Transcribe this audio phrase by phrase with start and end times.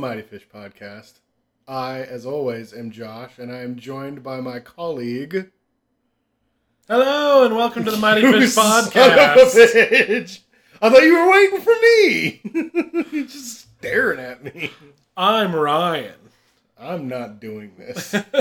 [0.00, 1.20] Mighty Fish Podcast.
[1.68, 5.50] I, as always, am Josh, and I am joined by my colleague.
[6.88, 10.40] Hello and welcome to the Mighty Fish son of a Podcast.
[10.80, 13.04] I thought you were waiting for me.
[13.12, 14.70] You're just staring at me.
[15.18, 16.14] I'm Ryan.
[16.78, 18.12] I'm not doing this.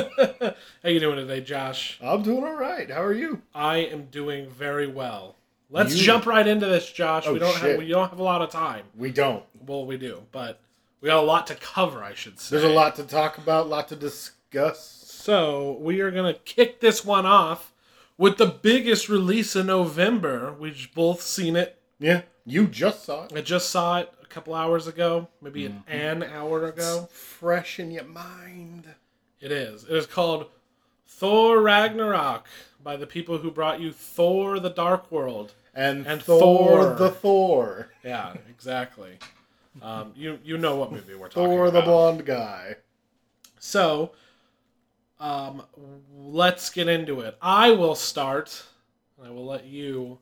[0.81, 1.99] How you doing today, Josh?
[2.01, 2.89] I'm doing all right.
[2.89, 3.41] How are you?
[3.53, 5.35] I am doing very well.
[5.69, 7.27] Let's You- jump right into this, Josh.
[7.27, 7.71] Oh, we don't shit.
[7.71, 8.85] have we don't have a lot of time.
[8.95, 9.43] We don't.
[9.67, 10.61] Well, we do, but
[11.01, 12.57] we got a lot to cover, I should say.
[12.57, 14.95] There's a lot to talk about, a lot to discuss.
[15.07, 17.73] So we are gonna kick this one off
[18.17, 20.53] with the biggest release in November.
[20.57, 21.79] We've both seen it.
[21.99, 23.33] Yeah, you just saw it.
[23.35, 25.91] I just saw it a couple hours ago, maybe Mm-hmm.
[25.91, 27.07] an, an hour ago.
[27.11, 28.85] Fresh in your mind.
[29.41, 29.83] It is.
[29.83, 30.47] It is called
[31.07, 32.45] Thor Ragnarok
[32.83, 35.53] by the people who brought you Thor the Dark World.
[35.75, 36.95] And, And Thor, Thor.
[36.95, 37.89] the Thor.
[38.03, 39.17] Yeah, exactly.
[39.81, 41.55] Um, you you know what movie we're talking about.
[41.55, 41.79] Thor about.
[41.79, 42.75] the blonde guy.
[43.59, 44.11] So,
[45.19, 45.63] um,
[46.17, 47.37] let's get into it.
[47.41, 48.63] I will start.
[49.17, 50.19] and I will let you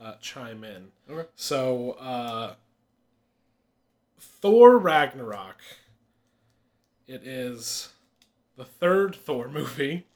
[0.00, 0.88] uh, chime in.
[1.10, 1.28] Okay.
[1.36, 2.54] So, uh,
[4.18, 5.58] Thor Ragnarok.
[7.06, 7.90] It is
[8.56, 10.06] the third Thor movie.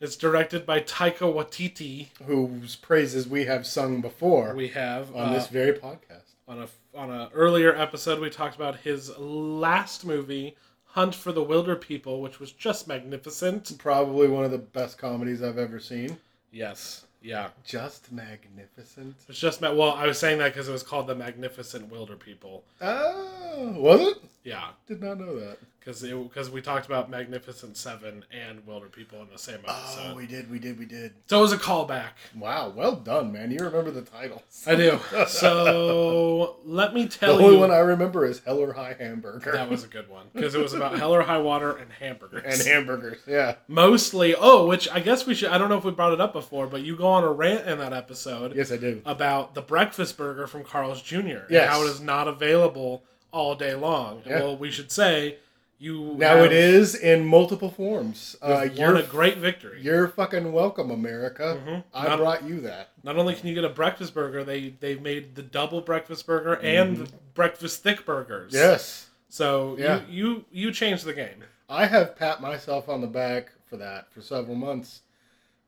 [0.00, 2.08] It's directed by Taika Waititi.
[2.24, 6.29] Whose praises we have sung before We have on uh, this very podcast.
[6.50, 11.42] On a on a earlier episode we talked about his last movie, Hunt for the
[11.42, 13.78] Wilder People, which was just magnificent.
[13.78, 16.18] Probably one of the best comedies I've ever seen.
[16.50, 19.14] Yes, yeah, Just magnificent.
[19.28, 22.64] it's just well, I was saying that because it was called the Magnificent Wilder People.
[22.80, 24.18] Oh, was it?
[24.42, 25.58] Yeah, Did not know that.
[25.78, 29.70] because it because we talked about Magnificent Seven and Wilder People in the same oh,
[29.70, 30.12] episode.
[30.12, 31.12] Oh, we did, we did, we did.
[31.26, 32.12] So it was a callback.
[32.34, 33.50] Wow, well done, man.
[33.50, 34.40] You remember the titles.
[34.66, 34.98] I do.
[35.28, 37.38] So let me tell you.
[37.38, 37.60] the only you.
[37.60, 39.52] one I remember is Hell or High Hamburger.
[39.52, 42.42] that was a good one because it was about hell or high water and hamburgers.
[42.44, 43.18] and hamburgers.
[43.26, 43.56] Yeah.
[43.68, 45.50] Mostly, oh, which I guess we should.
[45.50, 47.66] I don't know if we brought it up before, but you go on a rant
[47.66, 49.02] in that episode Yes, I do.
[49.04, 51.40] about the breakfast burger from Carl's Jr.
[51.50, 54.22] Yeah, how it is not available all day long.
[54.26, 54.40] Yeah.
[54.40, 55.36] Well, we should say
[55.78, 58.36] you Now have- it is in multiple forms.
[58.42, 59.80] Uh, you're a great victory.
[59.80, 61.58] you're fucking welcome, America.
[61.66, 61.84] Mhm.
[61.94, 62.90] I Not- brought you that.
[63.02, 66.54] Not only can you get a breakfast burger, they they've made the double breakfast burger
[66.62, 68.52] and the breakfast thick burgers.
[68.52, 69.08] Yes.
[69.28, 70.00] So Yeah.
[70.08, 71.44] you you you changed the game.
[71.68, 75.00] I have pat myself on the back for that for several months.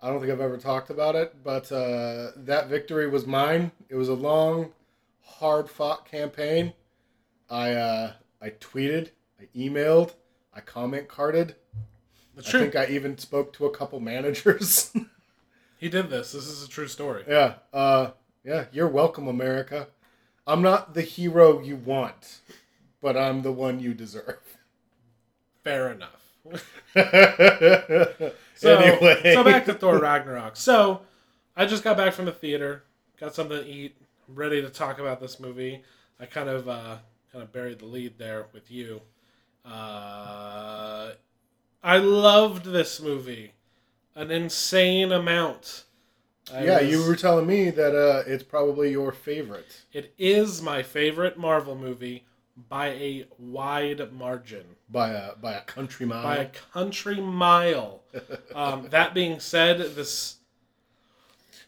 [0.03, 3.71] I don't think I've ever talked about it, but uh, that victory was mine.
[3.89, 4.73] It was a long,
[5.23, 6.73] hard fought campaign.
[7.53, 10.15] I uh, I tweeted, I emailed,
[10.55, 11.55] I comment carded.
[12.35, 12.61] That's I true.
[12.61, 14.91] think I even spoke to a couple managers.
[15.79, 16.33] he did this.
[16.33, 17.25] This is a true story.
[17.29, 18.13] yeah, uh,
[18.43, 18.65] yeah.
[18.73, 19.89] You're welcome, America.
[20.47, 22.41] I'm not the hero you want,
[23.03, 24.41] but I'm the one you deserve.
[25.63, 26.19] Fair enough.
[28.63, 30.57] So, anyway, so back to Thor Ragnarok.
[30.57, 31.01] So,
[31.57, 32.85] I just got back from the theater,
[33.19, 33.97] got something to eat,
[34.29, 35.83] ready to talk about this movie.
[36.21, 36.99] I kind of uh,
[37.33, 39.01] kind of buried the lead there with you.
[39.65, 41.13] Uh,
[41.83, 43.53] I loved this movie,
[44.15, 45.85] an insane amount.
[46.53, 49.83] I yeah, was- you were telling me that uh, it's probably your favorite.
[49.93, 52.25] It is my favorite Marvel movie
[52.69, 54.65] by a wide margin.
[54.91, 56.23] by a by a country mile.
[56.23, 58.03] by a country mile.
[58.55, 60.37] Um, that being said, this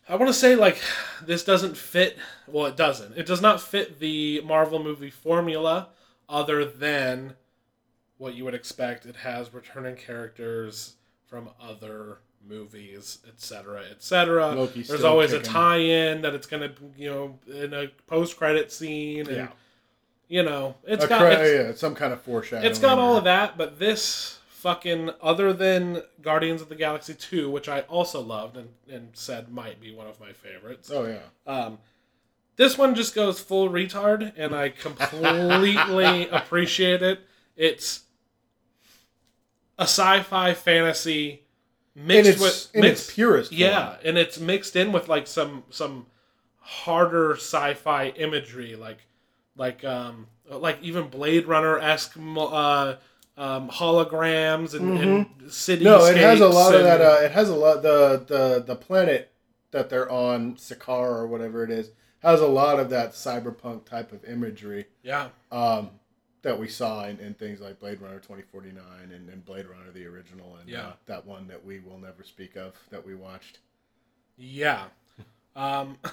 [0.08, 0.78] I want to say like
[1.24, 2.18] this doesn't fit.
[2.46, 3.16] Well, it doesn't.
[3.16, 5.88] It does not fit the Marvel movie formula,
[6.28, 7.34] other than
[8.18, 9.06] what you would expect.
[9.06, 10.94] It has returning characters
[11.26, 14.54] from other movies, etc., etc.
[14.88, 19.48] There's always a tie-in that it's gonna, you know, in a post-credit scene, and yeah,
[20.28, 22.70] you know, it's a got cra- it's- yeah, some kind of foreshadowing.
[22.70, 27.50] it's got all of that, but this fucking other than Guardians of the Galaxy 2,
[27.50, 30.90] which I also loved and, and said might be one of my favorites.
[30.90, 31.78] Oh yeah, Um
[32.56, 37.20] this one just goes full retard and I completely appreciate it.
[37.56, 38.04] It's
[39.78, 41.42] a sci-fi fantasy
[41.94, 43.50] in mixed its with in mixed, its purest.
[43.50, 43.60] form.
[43.60, 46.06] yeah, and it's mixed in with like some some
[46.60, 49.06] harder sci-fi imagery, like
[49.58, 52.94] like um like even Blade Runner esque uh,
[53.36, 55.84] um, holograms and, and city.
[55.84, 55.98] Mm-hmm.
[55.98, 57.00] No, it has a lot of that.
[57.00, 57.82] Uh, it has a lot.
[57.82, 59.32] The the the planet
[59.72, 61.90] that they're on, Sakaar or whatever it is,
[62.20, 64.86] has a lot of that cyberpunk type of imagery.
[65.02, 65.90] yeah, Um,
[66.42, 68.82] that we saw in, in things like Blade Runner 2049
[69.12, 70.88] and, and Blade Runner the original and Yeah.
[70.88, 73.58] uh, that one that we will never speak of that we watched.
[74.36, 74.84] yeah.
[75.56, 75.98] Um,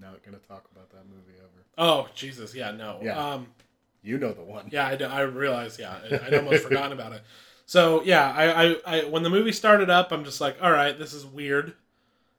[0.00, 1.64] Not gonna talk about that movie ever.
[1.76, 2.98] Oh Jesus, yeah, no.
[3.02, 3.18] Yeah.
[3.18, 3.46] Um,
[4.02, 4.68] You know the one.
[4.72, 5.78] yeah, I, do- I realize.
[5.78, 7.22] Yeah, I- I'd almost forgotten about it.
[7.66, 10.98] So yeah, I, I, I when the movie started up, I'm just like, all right,
[10.98, 11.74] this is weird.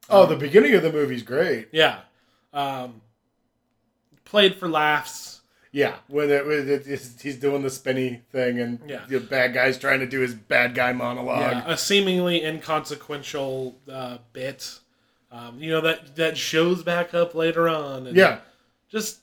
[0.09, 1.69] Oh, the beginning of the movie's great.
[1.71, 1.99] Yeah.
[2.53, 3.01] Um,
[4.25, 5.41] played for laughs.
[5.71, 9.05] Yeah, when it, when it, he's doing the spinny thing, and Yeah.
[9.07, 11.39] the bad guy's trying to do his bad guy monologue.
[11.51, 14.79] Yeah, a seemingly inconsequential uh, bit.
[15.31, 18.05] Um, you know that that shows back up later on.
[18.05, 18.39] And Yeah.
[18.89, 19.21] just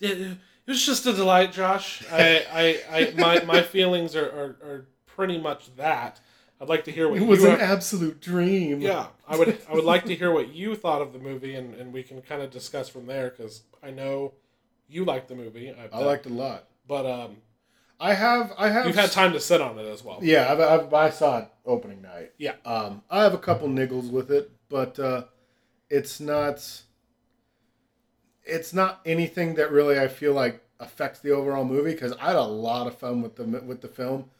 [0.00, 0.38] it
[0.68, 2.04] was just a delight, Josh.
[2.12, 6.20] I, I, I my my feelings are, are, are pretty much that.
[6.60, 8.80] I'd like to hear what It was you an have- absolute dream.
[8.80, 9.06] yeah.
[9.28, 11.92] I would I would like to hear what you thought of the movie, and, and
[11.92, 14.34] we can kind of discuss from there because I know
[14.88, 15.70] you liked the movie.
[15.70, 16.64] I, I liked it a lot.
[16.86, 17.36] but um,
[18.00, 18.86] I have, I have.
[18.86, 20.18] you've had time to sit on it as well.
[20.22, 22.32] Yeah, I've, I've, I saw it opening night.
[22.38, 22.54] Yeah.
[22.64, 25.24] Um, I have a couple niggles with it, but uh,
[25.90, 26.82] it's not.
[28.48, 32.36] It's not anything that really I feel like affects the overall movie because I had
[32.36, 34.30] a lot of fun with the with the film.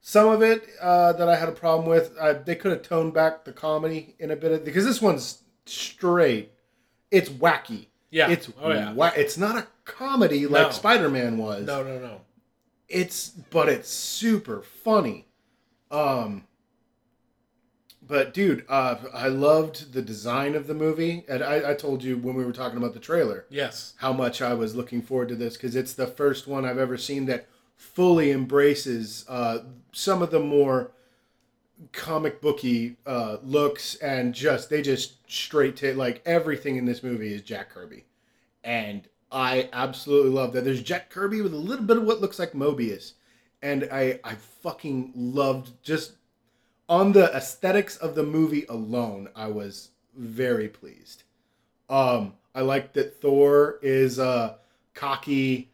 [0.00, 3.12] Some of it uh, that I had a problem with, uh, they could have toned
[3.14, 6.52] back the comedy in a bit of, because this one's straight.
[7.10, 7.86] It's wacky.
[8.10, 8.30] Yeah.
[8.30, 8.92] It's oh yeah.
[8.92, 10.70] wa- It's not a comedy like No.
[10.72, 12.20] Spider Man was No no no.
[12.88, 15.26] it's but it's super funny
[15.90, 16.44] um
[18.08, 22.16] but dude uh i loved the design of the movie and i, I told you
[22.16, 23.94] when we were talking about the trailer Yes.
[23.98, 26.96] how much i was looking forward to this because it's the first one i've ever
[26.96, 27.46] seen that
[27.76, 29.58] fully embraces uh
[29.92, 30.90] some of the more
[31.92, 37.32] comic booky uh looks and just they just straight to like everything in this movie
[37.32, 38.04] is jack kirby
[38.64, 40.64] and I absolutely love that.
[40.64, 43.12] There's Jack Kirby with a little bit of what looks like Moebius,
[43.60, 46.12] and I I fucking loved just
[46.88, 49.28] on the aesthetics of the movie alone.
[49.36, 51.22] I was very pleased.
[51.88, 54.54] Um, I like that Thor is uh
[54.94, 55.70] cocky,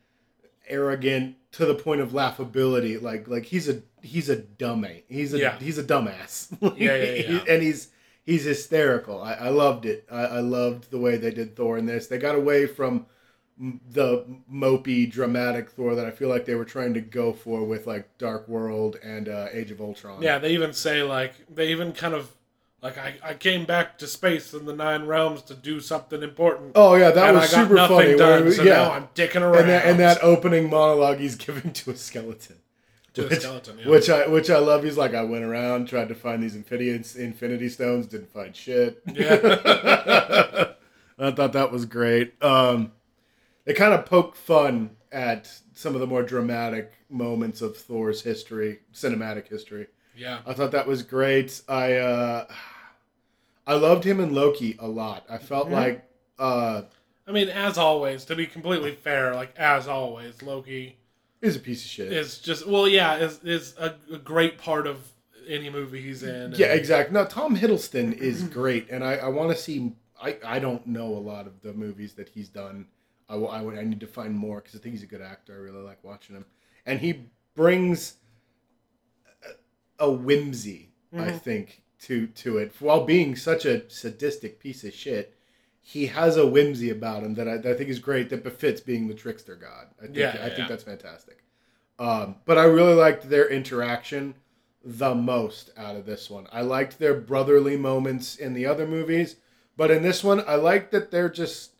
[0.68, 3.00] arrogant to the point of laughability.
[3.00, 5.04] Like like he's a he's a dummy.
[5.08, 5.58] He's a Yeah.
[5.58, 6.48] he's a dumbass.
[6.76, 7.44] Yeah, yeah, yeah.
[7.48, 7.88] and he's
[8.24, 9.22] he's hysterical.
[9.22, 10.06] I, I loved it.
[10.10, 12.06] I, I loved the way they did Thor in this.
[12.06, 13.06] They got away from
[13.58, 17.86] the mopey, dramatic Thor that I feel like they were trying to go for with
[17.86, 20.20] like Dark World and uh, Age of Ultron.
[20.22, 22.30] Yeah, they even say like they even kind of
[22.82, 26.72] like I, I came back to space in the nine realms to do something important.
[26.74, 28.16] Oh yeah, that was super funny.
[28.16, 29.60] done, where- so yeah, now I'm dicking around.
[29.60, 32.56] and that and that opening monologue he's giving to a skeleton.
[33.14, 33.88] to which- skeleton, yeah.
[33.88, 34.82] Which I which I love.
[34.82, 36.90] He's like, I went around, tried to find these infinity
[37.22, 39.00] infinity stones, didn't find shit.
[39.06, 40.72] Yeah.
[41.18, 42.34] I thought that was great.
[42.42, 42.90] Um,
[43.64, 48.80] they kind of poke fun at some of the more dramatic moments of Thor's history,
[48.92, 49.86] cinematic history.
[50.16, 50.40] yeah.
[50.46, 51.60] I thought that was great.
[51.68, 52.46] I uh,
[53.66, 55.24] I loved him and Loki a lot.
[55.28, 55.72] I felt Mhm.
[55.72, 56.04] like
[56.38, 56.82] uh,
[57.26, 60.98] I mean, as always, to be completely fair, like as always, Loki
[61.40, 62.12] is a piece of shit.
[62.12, 64.98] is just well, yeah, is is a, a great part of
[65.48, 66.52] any movie he's in.
[66.56, 67.14] Yeah, and- exactly.
[67.14, 69.92] No, Tom Hiddleston is great, and I, I want to see.
[70.20, 72.86] I, I don't know a lot of the movies that he's done.
[73.28, 75.54] I, I, would- I need to find more because I think he's a good actor.
[75.54, 76.44] I really like watching him,
[76.86, 78.14] and he brings
[79.98, 81.40] a, a whimsy, I Mhm.
[81.40, 85.34] think, to to it while being such a sadistic piece of shit.
[85.86, 88.30] He has a whimsy about him that I, that I think is great.
[88.30, 89.88] That befits being the trickster god.
[89.98, 90.54] I think Yeah, I yeah.
[90.56, 91.44] think that's fantastic.
[91.98, 94.34] Um, but I really liked their interaction
[94.82, 96.46] the most out of this one.
[96.50, 99.36] I liked their brotherly moments in the other movies,
[99.76, 101.73] but in this one, I like that they're just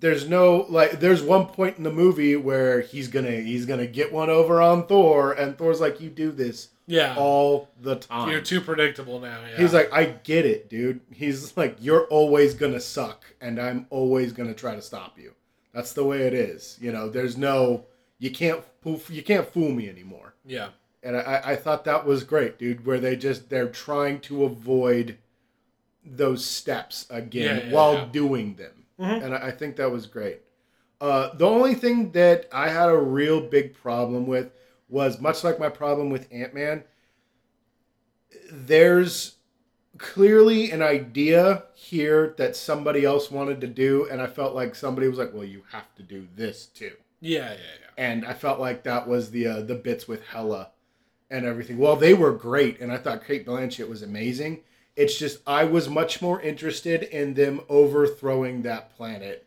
[0.00, 4.12] there's no like there's one point in the movie where he's gonna he's gonna get
[4.12, 7.14] one over on Thor, and Thor's like, "You do this yeah.
[7.16, 9.40] all the time." You're too predictable now.
[9.50, 9.56] Yeah.
[9.58, 14.32] He's like, "I get it, dude." He's like, "You're always gonna suck, and I'm always
[14.32, 15.34] gonna try to stop you."
[15.72, 16.78] That's the way it is.
[16.80, 17.84] You know, there's no
[18.18, 20.68] you can't fool, you can't fool me anymore yeah,
[21.02, 22.86] and I, I thought that was great, dude.
[22.86, 25.18] Where they just they're trying to avoid
[26.04, 29.22] those steps again Yeah, yeah, while doing them, Mhm.
[29.24, 30.40] and I, I think that was great.
[31.00, 34.52] Uh, the only thing that I had a real big problem with
[34.88, 36.84] was much like my problem with Ant Man.
[38.52, 39.36] There's
[39.98, 45.08] clearly an idea here that somebody else wanted to do, and I felt like somebody
[45.08, 46.92] was like, "Well, you have to do this too."
[47.22, 47.90] yeah, yeah, yeah.
[47.98, 50.70] and I felt like that was the uh, the bits with Hela
[51.30, 51.78] and everything.
[51.78, 54.62] Well, they were great, and I thought Cate Blanchett was amazing.
[54.96, 59.46] It's just I was much more interested in them overthrowing that planet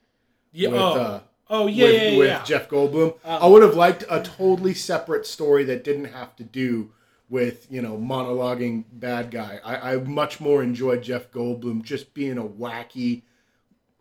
[0.51, 0.69] Yeah.
[0.69, 1.19] with, oh, uh,
[1.49, 2.17] oh, yeah, with, yeah, yeah.
[2.17, 2.43] with yeah.
[2.43, 3.13] Jeff Goldblum.
[3.23, 6.91] Um, I would have liked a totally separate story that didn't have to do
[7.29, 9.59] with you know monologuing bad guy.
[9.63, 13.23] I, I much more enjoyed Jeff Goldblum just being a wacky,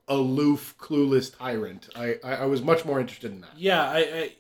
[0.08, 1.88] aloof, clueless tyrant.
[1.94, 3.56] I, I, I was much more interested in that.
[3.56, 4.32] Yeah, I, I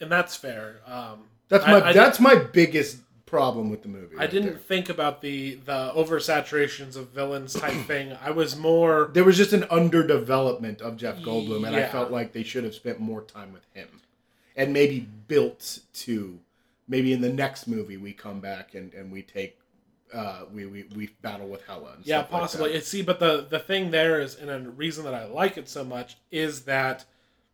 [0.00, 0.80] and that's fair.
[0.86, 2.98] Um, That's my I that's my biggest
[3.28, 4.16] problem with the movie.
[4.16, 4.58] I right didn't there.
[4.58, 8.16] think about the the oversaturations of villains type thing.
[8.22, 12.32] I was more There was just an underdevelopment of Jeff Goldblum, and I felt like
[12.32, 13.88] they should have spent more time with him,
[14.56, 16.38] and maybe built to
[16.88, 19.58] maybe in the next movie we come back and, and we take
[20.12, 21.92] uh, we, we we battle with Hela.
[21.96, 22.72] And yeah, like possibly.
[22.72, 25.68] It see, but the the thing there is, and a reason that I like it
[25.68, 27.04] so much is that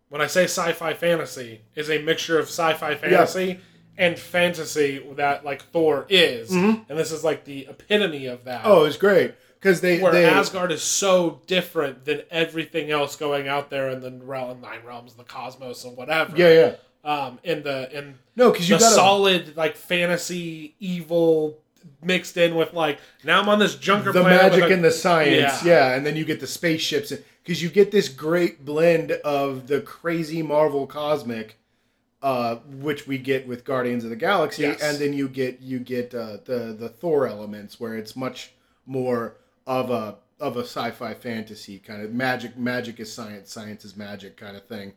[0.08, 3.60] when I say sci-fi fantasy, is a mixture of sci-fi fantasy
[3.96, 8.62] and fantasy that like Thor is, and this is like the epitome of that.
[8.62, 8.70] Mm-hmm.
[8.70, 13.48] Oh, it's great because they where they Asgard is so different than everything else going
[13.48, 16.36] out there in the realm, nine realms, the cosmos, and whatever.
[16.36, 16.74] yeah yeah
[17.04, 21.58] Um, in the in no because you got solid like fantasy evil
[22.02, 25.62] mixed in with like now I'm on this junker the magic a- and the science,
[25.64, 25.88] Yeah.
[25.90, 25.94] yeah.
[25.94, 30.42] and then you get the spaceships because you get this great blend of the crazy
[30.42, 31.58] Marvel cosmic,
[32.24, 34.82] uh, which we get with Guardians of the Galaxy, Yes.
[34.82, 38.52] and then you get you get uh, the the Thor elements where it's much
[38.86, 42.56] more of a of a sci-fi fantasy kind of magic.
[42.56, 44.94] Magic is science, science is magic kind of thing.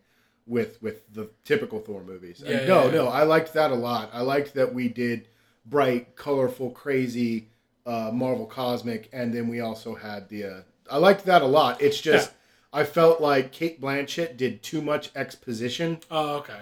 [0.48, 2.91] With with the typical Thor movies, and Yeah, no, yeah, yeah.
[2.91, 4.10] no, I liked that a lot.
[4.13, 5.27] I liked that we did
[5.65, 7.50] bright, colorful, crazy
[7.86, 10.43] uh, Marvel Cosmic, and then we also had the.
[10.46, 11.81] Uh, I liked that a lot.
[11.81, 12.31] It's just
[12.72, 16.62] I felt like Cate Blanchett did too much exposition, Oh, okay.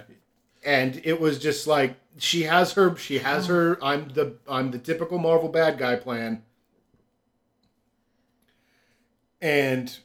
[0.66, 2.96] And it was just like she has her.
[2.98, 3.78] She has her.
[3.84, 6.44] I'm the I'm the typical Marvel bad guy plan,
[9.42, 9.98] and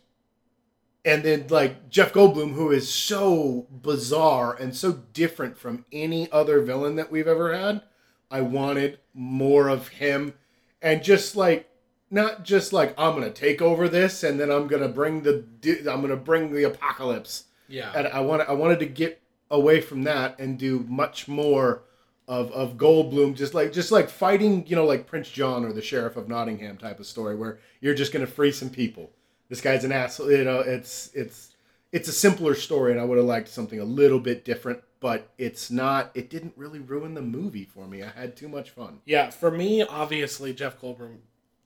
[1.04, 6.60] and then like Jeff Goldblum, who is so bizarre and so different from any other
[6.60, 7.82] villain that we've ever had.
[8.30, 10.34] I wanted more of him,
[10.82, 11.68] and just like
[12.10, 15.44] not just like I'm gonna take over this and then I'm gonna bring the
[15.90, 17.44] I'm gonna bring the apocalypse.
[17.68, 17.92] Yeah.
[17.94, 21.82] And I want I wanted to get away from that and do much more
[22.28, 25.82] of of Goldblum, just like just like fighting, you know, like Prince John or the
[25.82, 29.10] Sheriff of Nottingham type of story where you're just gonna free some people.
[29.48, 30.30] This guy's an asshole.
[30.30, 31.54] You know, it's it's
[31.92, 34.82] it's a simpler story, and I would have liked something a little bit different.
[35.00, 36.10] But it's not.
[36.14, 38.02] It didn't really ruin the movie for me.
[38.02, 39.00] I had too much fun.
[39.06, 41.20] Yeah, for me, obviously Jeff Goldblum.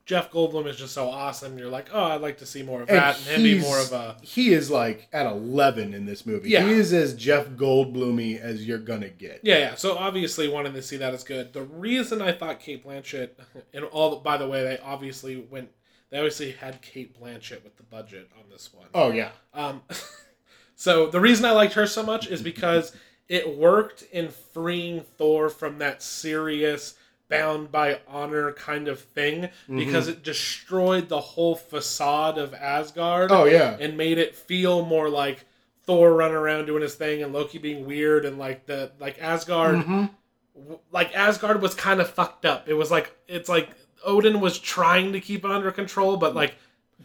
[0.07, 1.59] Jeff Goldblum is just so awesome.
[1.59, 3.91] You're like, oh, I'd like to see more of that, and him be more of
[3.93, 6.51] a He is like at eleven in this movie.
[6.51, 6.67] Yeah.
[6.67, 9.41] He is as Jeff Goldblumy as you're gonna get.
[9.43, 9.75] yeah, yeah.
[9.77, 11.55] So obviously, wanting to see that is good.
[11.55, 13.31] The reason I thought Cate Blanchett,
[13.75, 15.71] and all by the way, they obviously went.
[16.11, 18.89] They obviously had Cate Blanchett with the budget on this one.
[18.95, 19.31] Oh yeah.
[19.55, 19.83] Um,
[20.77, 22.95] so the reason I liked her so much is because
[23.29, 26.95] it worked in freeing Thor from that serious,
[27.38, 33.45] bound by honor kind of thing because it destroyed the whole facade of Asgard Oh
[33.45, 33.76] yeah.
[33.81, 35.45] and made it feel more like
[35.87, 39.76] Thor running around doing his thing and Loki being weird and like the like Asgard
[39.76, 40.11] Mhm.
[40.57, 42.69] w- like Asgard was kind of fucked up.
[42.69, 43.69] It was like it's like
[44.05, 46.55] Odin was trying to keep it under control, but like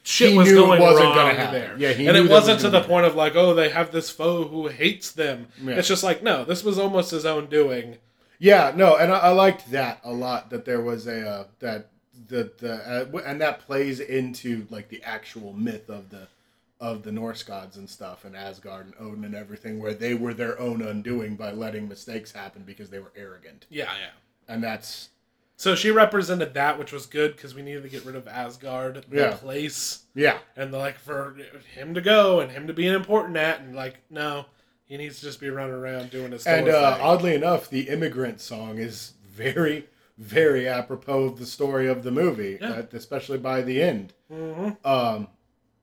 [0.04, 1.76] shit He was going wasn't wrong gonna there.
[1.78, 4.10] Yeah, he and it wasn't was to the point of like, oh, they have this
[4.10, 5.48] foe who hates them.
[5.62, 5.76] Yeah.
[5.76, 7.98] It's just like no, this was almost his own doing.
[8.40, 10.50] Yeah, no, and I, I liked that a lot.
[10.50, 11.90] That there was a uh, that
[12.28, 12.74] the the
[13.14, 16.28] uh, and that plays into like the actual myth of the
[16.80, 20.34] of the Norse gods and stuff, and Asgard and Odin and everything, where they were
[20.34, 24.12] their own undoing by letting mistakes happen because they were arrogant, Yeah, yeah.
[24.54, 25.10] and that's
[25.58, 29.04] So she represented that, which was good because we needed to get rid of Asgard,
[29.10, 29.34] the Yeah.
[29.36, 31.36] place, yeah, and the, like for
[31.76, 34.46] him to go and him to be an important at, and like no,
[34.90, 36.46] he needs to just be running around doing his.
[36.46, 42.04] and uh, oddly enough, the immigrant song is very very apropos of the story of
[42.04, 42.82] the movie, Yeah.
[42.92, 44.12] especially by the end.
[44.30, 44.76] Mhm.
[44.86, 45.30] um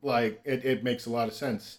[0.02, 1.78] like it, it makes a lot of sense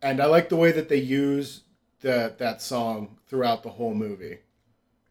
[0.00, 1.62] and i like the way that they use
[2.00, 4.38] that that song throughout the whole movie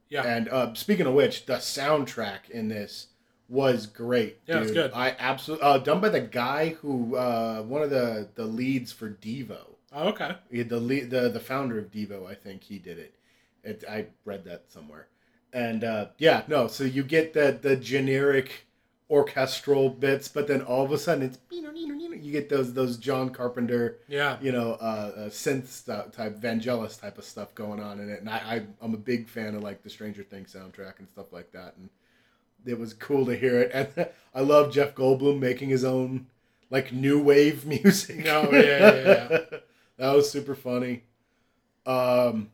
[0.10, 0.24] Yeah.
[0.24, 3.08] and uh speaking of which the soundtrack in this
[3.50, 4.92] was great Yeah, it's good.
[4.96, 9.10] i absolutely uh done by the guy who uh one of the the leads for
[9.10, 10.36] devo Oh, okay.
[10.52, 13.16] he- the the the founder of Devo, I think he did it.
[13.64, 15.08] it I read that somewhere,
[15.54, 16.68] and uh, yeah, no.
[16.68, 18.66] So you get the the generic
[19.10, 23.98] orchestral bits, but then all of a sudden it's you get those those John Carpenter,
[24.08, 24.38] Yeah.
[24.42, 28.20] you know, uh, uh synth stuff, type Vangelis type of stuff going on in it,
[28.20, 31.32] and I, I I'm a big fan of like the Stranger Things soundtrack and stuff
[31.34, 31.90] like that, and
[32.66, 36.28] it was cool to hear it, and I love Jeff Goldblum making his own
[36.70, 38.26] like new wave music.
[38.28, 39.58] Oh, yeah, yeah, yeah.
[40.00, 41.04] that was super funny.
[41.86, 42.50] Um,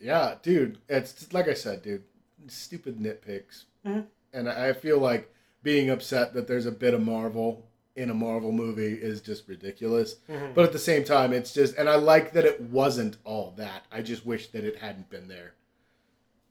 [0.00, 2.04] yeah, dude, it's like I said, dude,
[2.46, 4.06] stupid nitpicks, Mhm.
[4.32, 5.32] and I I feel like
[5.62, 10.16] being upset that there's a bit of Marvel in a Marvel movie is just ridiculous.
[10.28, 10.52] Mhm.
[10.54, 13.86] But at the same time, it's just, and I like that it wasn't all that.
[13.90, 15.54] I just wish that it hadn't been there.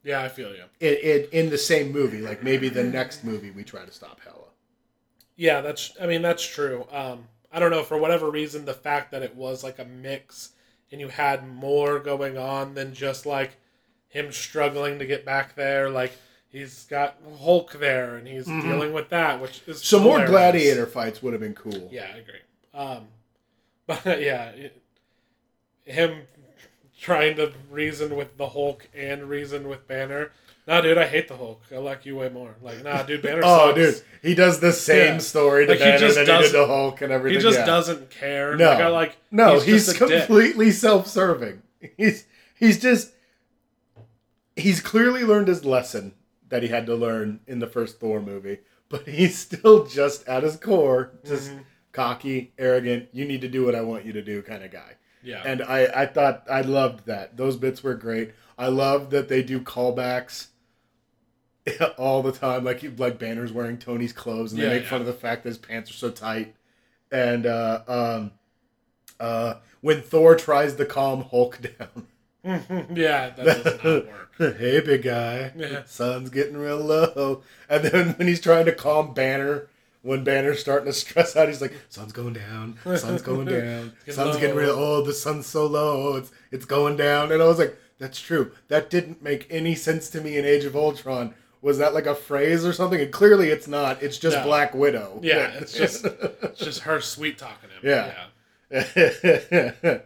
[0.03, 0.63] Yeah, I feel you.
[0.79, 4.19] It, it in the same movie, like maybe the next movie we try to stop
[4.21, 4.49] Hela.
[5.35, 5.91] Yeah, that's.
[6.01, 6.87] I mean, that's true.
[6.91, 10.49] Um, I don't know for whatever reason, the fact that it was like a mix
[10.91, 13.57] and you had more going on than just like
[14.09, 15.89] him struggling to get back there.
[15.89, 16.13] Like
[16.49, 18.61] he's got Hulk there and he's Mhm.
[18.63, 21.89] dealing with that, which is So more gladiator fights would have been cool.
[21.91, 22.39] Yeah, I agree.
[22.73, 23.07] Um,
[23.87, 24.81] but yeah, it,
[25.83, 26.27] him
[26.99, 30.31] trying to reason with the Hulk and reason with Banner.
[30.65, 31.61] Nah, dude, I hate the Hulk.
[31.73, 32.55] I like you way more.
[32.61, 33.41] Like, nah, dude, Banner.
[33.43, 33.75] Oh, sucks.
[33.99, 35.17] dude, he does the same Yeah.
[35.19, 37.39] story to Like, he Banner just that he did to Hulk and everything.
[37.39, 37.65] He just yeah.
[37.65, 38.55] doesn't care.
[38.55, 38.69] No.
[38.69, 39.17] Like, I like.
[39.31, 40.25] No, he's he's, a dick.
[40.27, 41.61] completely self-serving.
[41.97, 42.25] He's
[42.57, 43.11] he's just
[44.55, 46.13] he's clearly learned his lesson
[46.49, 50.43] that he had to learn in the first Thor movie, but he's still just at
[50.43, 51.63] his core just Mhm.
[51.91, 53.09] cocky, arrogant.
[53.11, 54.93] You need to do what I want you to do kind of guy.
[55.23, 55.41] Yeah.
[55.45, 57.35] And I I thought I loved that.
[57.37, 58.31] Those bits were great.
[58.57, 60.47] I love that they do callbacks
[61.97, 64.89] all the time, like like Banner's wearing Tony's clothes, and they Yeah, make yeah.
[64.89, 66.55] fun of the fact that his pants are so tight.
[67.11, 68.31] And uh, um,
[69.19, 72.07] uh, when Thor tries to calm Hulk down,
[72.93, 74.31] yeah, that does not work.
[74.57, 75.83] hey big guy, Yeah.
[75.85, 77.43] sun's getting real low.
[77.69, 79.67] And then when he's trying to calm Banner,
[80.01, 84.17] when Banner's starting to stress out, he's like, "Sun's going down, sun's going down, sun's
[84.35, 84.39] low.
[84.39, 84.71] getting real.
[84.71, 88.51] Oh, the sun's so low, it's it's going down." And I was like, "That's true.
[88.67, 92.13] That didn't make any sense to me in Age of Ultron." Was that like a
[92.13, 92.99] phrase or something?
[92.99, 94.03] And clearly, it's not.
[94.03, 94.43] It's just No.
[94.43, 95.19] Black Widow.
[95.23, 96.03] Yeah, it's just
[96.43, 97.79] it's just her sweet talking him.
[97.83, 98.13] Yeah.
[98.69, 100.03] that,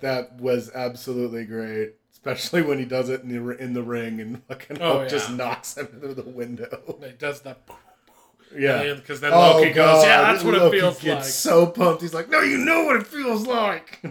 [0.00, 4.42] that was absolutely great, especially when he does it in the in the ring and
[4.44, 6.98] fucking Oh, Hulk just knocks him through the window.
[7.02, 7.56] It does the
[8.54, 8.92] Yeah.
[8.94, 11.32] because then Oh, Loki goes, yeah, that's what Loki it feels gets like.
[11.32, 14.02] So pumped, he's like, "No, you know what it feels like."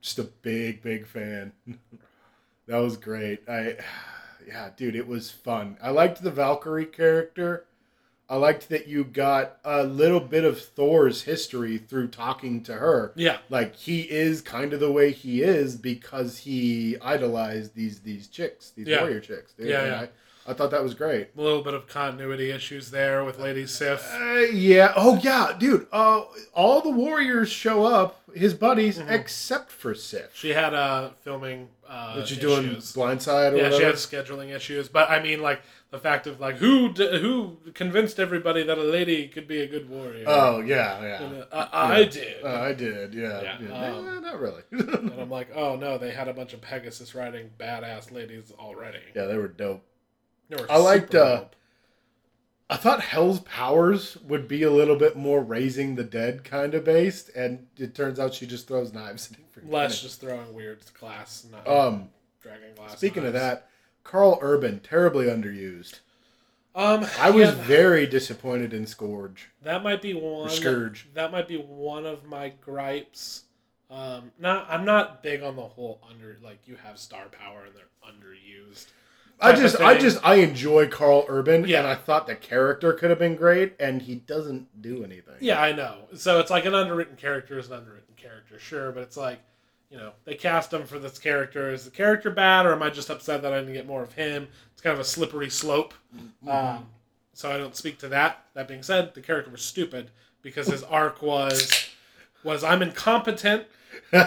[0.00, 1.52] Just a big, big fan.
[2.68, 3.40] that was great.
[3.48, 3.76] I,
[4.46, 5.76] yeah, dude, it was fun.
[5.82, 7.66] I liked the Valkyrie character.
[8.28, 13.12] I liked that you got a little bit of Thor's history through talking to her.
[13.16, 18.26] Yeah, Like he is kind of the way he is because he idolized these these
[18.28, 19.00] chicks, these Yeah.
[19.02, 19.52] warrior chicks.
[19.52, 19.68] Dude.
[19.68, 20.00] Yeah, yeah.
[20.00, 20.08] I,
[20.46, 21.28] I thought that was great.
[21.36, 24.06] a little bit of continuity issues there with Lady Sif.
[24.12, 24.92] Uh, yeah.
[24.94, 25.86] Oh, yeah, dude.
[25.90, 29.10] Uh, all the warriors show up, his buddies, Mhm.
[29.10, 30.34] except for Sif.
[30.34, 32.40] She had uh filming uh she's issues.
[32.40, 36.40] doing Blindside or yeah, she had scheduling issues, but I mean, like the fact of
[36.40, 40.24] like who d- who convinced everybody that a lady could be a good warrior.
[40.26, 41.22] Oh yeah, yeah.
[41.22, 42.44] And, uh, I, I did.
[42.44, 43.14] Uh, I did.
[43.14, 43.40] Yeah.
[43.42, 43.92] Yeah, yeah.
[43.94, 44.62] um, Eh, not really.
[44.72, 48.98] and I'm like, oh no, they had a bunch of Pegasus riding badass ladies already.
[49.14, 49.84] yeah, they were dope.
[50.70, 51.44] I liked, uh.
[52.70, 56.84] I thought Hela's powers would be a little bit more raising the dead kind of
[56.84, 59.30] based, and it turns out she just throws knives.
[59.62, 62.08] less just throwing weird glass, not Um,
[62.40, 62.96] dragon glass.
[62.96, 63.68] speaking of that,
[64.02, 66.00] Karl Urban terribly underused.
[66.74, 70.50] um, I was yeah, very disappointed in Skurge that might be or one.
[70.50, 71.04] Skurge.
[71.14, 73.42] That might be one of my gripes.
[73.90, 77.74] Um, not I'm not big on the whole under like you have star power and
[77.76, 78.86] they're underused.
[79.44, 81.80] I just, I just, I enjoy Karl Urban, Yeah.
[81.80, 85.36] and I thought the character could have been great, and he doesn't do anything.
[85.40, 86.08] Yeah, I know.
[86.14, 89.40] So it's like an underwritten character is an underwritten character, sure, but it's like,
[89.90, 91.70] you know, they cast him for this character.
[91.70, 94.12] Is the character bad, or am I just upset that I didn't get more of
[94.14, 94.48] him?
[94.72, 95.94] It's kind of a slippery slope.
[96.16, 96.48] Mm-hmm.
[96.48, 96.86] Um,
[97.32, 98.44] so I don't speak to that.
[98.54, 100.10] That being said, the character was stupid
[100.42, 101.88] because his arc was
[102.42, 103.66] was I'm incompetent.
[104.12, 104.20] now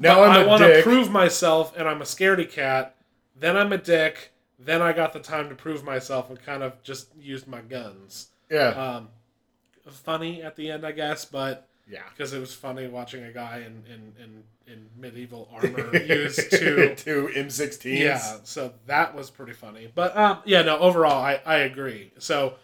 [0.00, 2.96] I'm I want to prove myself, and I'm a scaredy cat.
[3.38, 4.32] Then I'm a dick.
[4.58, 8.28] Then I got the time to prove myself and kind of just used my guns.
[8.50, 9.08] yeah, Um,
[9.88, 12.02] funny at the end, I guess, but yeah.
[12.10, 16.94] because it was funny watching a guy in in, in, in medieval armor use to
[16.96, 17.98] to M16s.
[18.00, 22.54] yeah so that was pretty funny but um yeah no overall i i agree so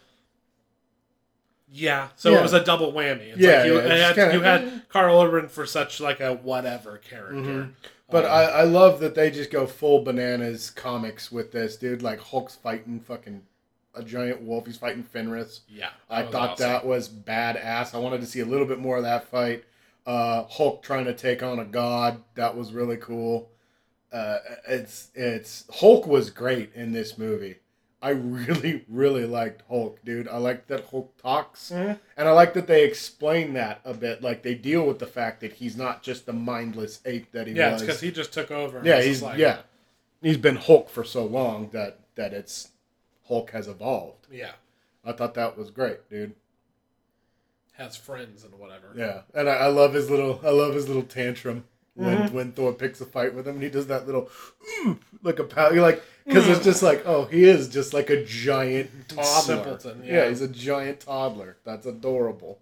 [1.71, 2.39] yeah so Yeah.
[2.39, 5.19] it was a double whammy it's Yeah, like you, yeah, had, kinda- you had karl
[5.21, 7.71] urban for such like a whatever character Mhm.
[8.09, 12.01] But Um, I, I love that they just go full bananas comics with this dude.
[12.03, 13.41] Like Hulk's fighting fucking
[13.95, 14.65] a giant wolf.
[14.65, 15.61] He's fighting Fenris.
[15.67, 16.67] yeah I thought awesome.
[16.67, 17.95] that was badass.
[17.95, 19.63] I wanted to see a little bit more of that fight.
[20.05, 22.21] Uh, Hulk trying to take on a god.
[22.35, 23.49] That was really cool.
[24.11, 24.37] Uh,
[24.67, 27.55] it's it's Hulk was great in this movie.
[28.05, 30.27] I really really liked Hulk, dude.
[30.27, 31.99] I like that Hulk talks, Mhm.
[32.15, 34.21] and I like that they explain that a bit.
[34.21, 37.53] Like they deal with the fact that he's not just the mindless ape that he
[37.53, 37.81] yeah was.
[37.81, 39.59] it's because he just took over yeah, he's like, yeah,
[40.21, 42.69] he's been Hulk for so long that that it's
[43.27, 44.27] Hulk has evolved.
[44.31, 44.51] yeah
[45.03, 46.35] I thought that was great, dude.
[47.73, 48.93] has friends and whatever.
[48.95, 51.65] Yeah, and I, I love his little I love his little tantrum
[51.95, 52.31] when Mhm.
[52.31, 54.29] when Thor picks a fight with him and he does that little
[54.83, 55.71] "Mm," like a pow.
[55.71, 59.23] You're like because it's just like oh he is just like a giant toddler.
[59.55, 60.23] Simpleton, Yeah.
[60.23, 60.29] yeah.
[60.29, 61.57] he's a giant toddler.
[61.63, 62.59] That's adorable.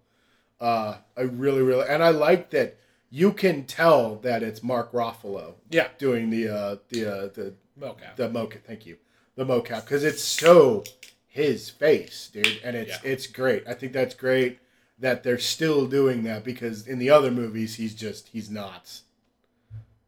[0.61, 2.77] Uh, I really really and I like that
[3.09, 8.15] you can tell that it's Mark Ruffalo Yeah, doing the uh, the uh, the mocap.
[8.15, 8.61] the mocap.
[8.65, 8.97] Thank you,
[9.35, 10.83] the mocap because it's so
[11.27, 13.11] his face, dude, and it's Yeah.
[13.11, 13.63] it's great.
[13.67, 14.59] I think that's great
[14.99, 19.01] that they're still doing that because in the other movies he's just he's not.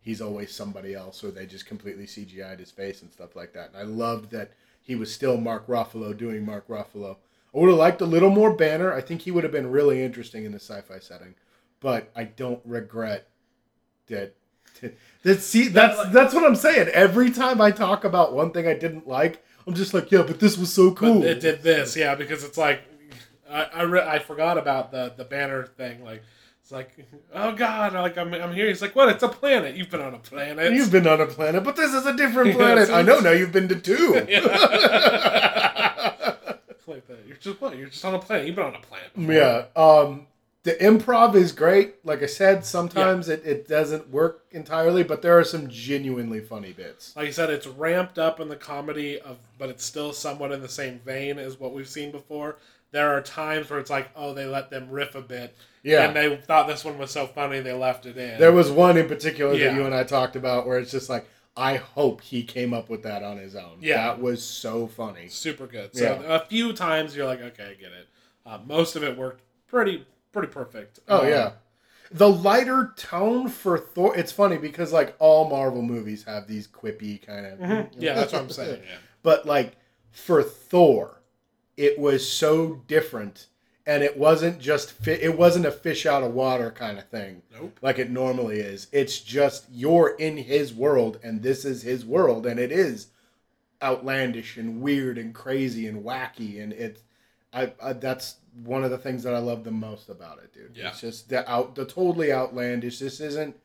[0.05, 3.69] He's always somebody else, or they just completely CGI'd his face and stuff like that.
[3.69, 4.51] And I loved that
[4.83, 7.15] he was still Mark Ruffalo doing Mark Ruffalo.
[7.53, 8.93] I would have liked a little more Banner.
[8.93, 11.33] I think he would have been really interesting in the sci-fi setting,
[11.79, 13.27] but I don't regret
[14.07, 14.35] that.
[15.23, 16.89] That see, that's that's what I'm saying.
[16.89, 20.39] Every time I talk about one thing I didn't like, I'm just like, yeah, but
[20.39, 21.21] this was so cool.
[21.21, 22.83] But it did this, yeah, because it's like
[23.49, 26.03] I I, re- I forgot about the the banner thing.
[26.03, 26.21] Like
[26.65, 26.97] it's like
[27.31, 28.67] oh god, like I'm I'm here.
[28.67, 29.07] He's like, what?
[29.09, 29.75] It's a planet.
[29.75, 30.73] You've been on a planet.
[30.73, 32.89] You've been on a planet, but this is a different planet.
[32.89, 33.29] I know now.
[33.29, 34.15] You've been to two.
[36.87, 37.25] Like that.
[37.27, 37.77] You're just what?
[37.77, 38.45] You're just on a planet.
[38.47, 39.13] You've been on a planet.
[39.15, 39.33] before.
[39.33, 39.65] yeah.
[39.75, 40.27] Um,
[40.61, 41.95] the improv is great.
[42.03, 46.73] Like I said, sometimes it, it doesn't work entirely, but there are some genuinely funny
[46.73, 47.15] bits.
[47.15, 50.61] Like I said, it's ramped up in the comedy of, but it's still somewhat in
[50.61, 52.57] the same vein as what we've seen before.
[52.91, 56.05] There are times where it's like, oh, they let them riff a bit, Yeah.
[56.07, 58.39] and they thought this one was so funny they left it in.
[58.39, 59.69] There was one in particular Yeah.
[59.71, 62.89] that you and I talked about where it's just like, I hope he came up
[62.89, 63.77] with that on his own.
[63.81, 63.97] Yeah.
[64.07, 65.27] That was so funny.
[65.29, 65.95] super good.
[65.95, 66.35] So Yeah.
[66.35, 68.07] a few times you're like, okay, I get it.
[68.45, 70.99] Uh, most of it worked pretty pretty perfect.
[71.07, 71.51] Oh Um, yeah.
[72.11, 77.25] The lighter tone for Thor it's funny because like all Marvel movies have these quippy
[77.25, 77.89] kind of mhm.
[77.97, 78.81] Yeah, that's what I'm saying.
[78.89, 78.97] Yeah.
[79.23, 79.77] But like
[80.11, 81.21] for Thor,
[81.77, 83.47] it was so different
[83.87, 87.41] and it wasn't just fi- it wasn't a fish out of water kind of thing
[87.53, 87.77] Nope.
[87.81, 88.87] like it normally is.
[88.91, 93.07] It's just you're in his world and this is his world and it is
[93.83, 97.01] outlandish and weird and crazy and wacky and it's
[97.53, 100.75] I, I that's one of the things that I love the most about it, dude.
[100.75, 100.89] Yeah.
[100.89, 102.99] It's just the out the totally outlandish.
[102.99, 103.55] This isn't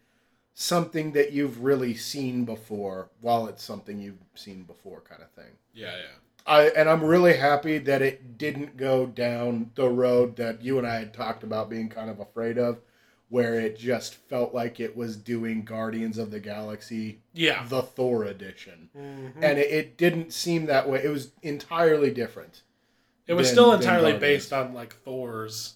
[0.55, 5.53] something that you've really seen before while it's something you've seen before kind of thing.
[5.73, 6.17] Yeah, yeah.
[6.47, 10.87] I and I'm really happy that it didn't go down the road that you and
[10.87, 12.79] I had talked about being kind of afraid of,
[13.29, 17.65] where it just felt like it was doing Guardians of the Galaxy, Yeah.
[17.69, 19.33] the Thor edition, Mhm.
[19.43, 21.03] and it, it didn't seem that way.
[21.05, 22.63] It was entirely different.
[23.27, 25.75] It was than- still entirely based on like Thor's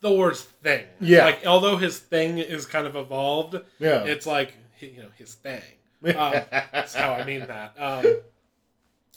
[0.00, 0.84] Thor's thing.
[1.00, 1.24] Yeah.
[1.26, 5.62] Like although his thing is kind of evolved, Yeah, it's like you know his thing.
[6.04, 7.74] Um, that's how I mean that.
[7.76, 8.04] Um,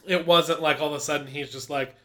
[0.08, 1.96] it wasn't like all of a sudden he's just like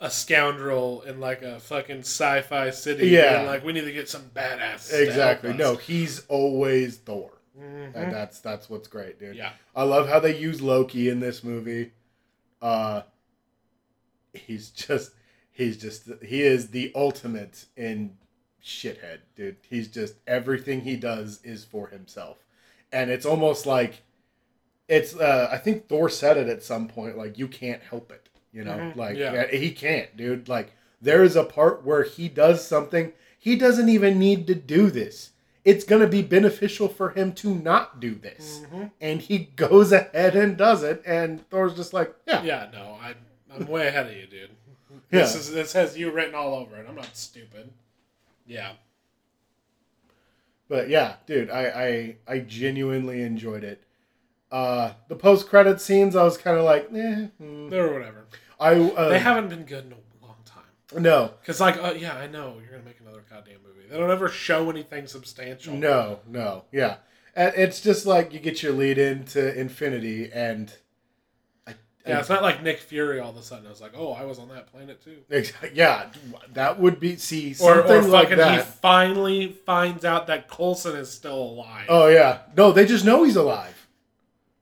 [0.00, 3.08] a scoundrel in like a fucking sci-fi city.
[3.08, 3.38] Yeah.
[3.38, 4.92] and like we need to get some badass.
[4.92, 5.52] exactly.
[5.54, 7.94] No, he's always Thor, Mhm.
[7.94, 9.36] and that's that's what's great, dude.
[9.36, 9.52] Yeah.
[9.74, 11.92] I love how they use Loki in this movie.
[12.60, 13.02] Uh
[14.34, 15.12] he's just
[15.52, 18.16] he's just he is the ultimate in
[18.62, 19.56] shithead, dude.
[19.68, 22.44] He's just everything he does is for himself.
[22.92, 24.02] And it's almost like
[24.88, 28.28] it's uh I think Thor said it at some point like you can't help it,
[28.52, 28.72] you know?
[28.76, 29.32] Mhm, Like yeah.
[29.32, 30.48] yeah, he can't, dude.
[30.48, 34.90] Like there is a part where he does something he doesn't even need to do
[34.90, 35.30] this.
[35.64, 38.90] It's going to be beneficial for him to not do this Mhm.
[39.00, 42.68] and he goes ahead and does it, and Thor's just like, yeah, Yeah.
[42.72, 43.14] No, I
[43.52, 44.50] I'm way ahead of you, dude.
[45.10, 45.20] Yeah.
[45.22, 46.86] This is this has you written all over it.
[46.88, 47.70] I'm not stupid.
[48.46, 48.72] Yeah.
[50.68, 53.82] but yeah, dude, I I, I genuinely enjoyed it.
[54.50, 57.72] Uh, the post credit scenes, I was kind of like, eh, hmm.
[57.72, 58.26] Or whatever.
[58.60, 61.02] I uh, they haven't been good in a long time.
[61.02, 63.88] no, Cause like, uh, yeah, I know you're gonna make another goddamn movie.
[63.90, 65.74] They don't ever show anything substantial.
[65.74, 66.96] no, no, yeah,
[67.34, 70.72] and it's just like you get your lead into Infinity, and
[71.66, 71.74] I,
[72.06, 73.66] Yeah, it's not like Nick Fury all of a sudden.
[73.66, 75.18] I was like, oh, I was on that planet too.
[75.74, 76.06] Yeah,
[76.54, 80.96] that would be see Or, something or like fucking he finally finds out that Coulson
[80.96, 81.86] is still alive.
[81.90, 83.74] Oh yeah, no, they just know he's alive.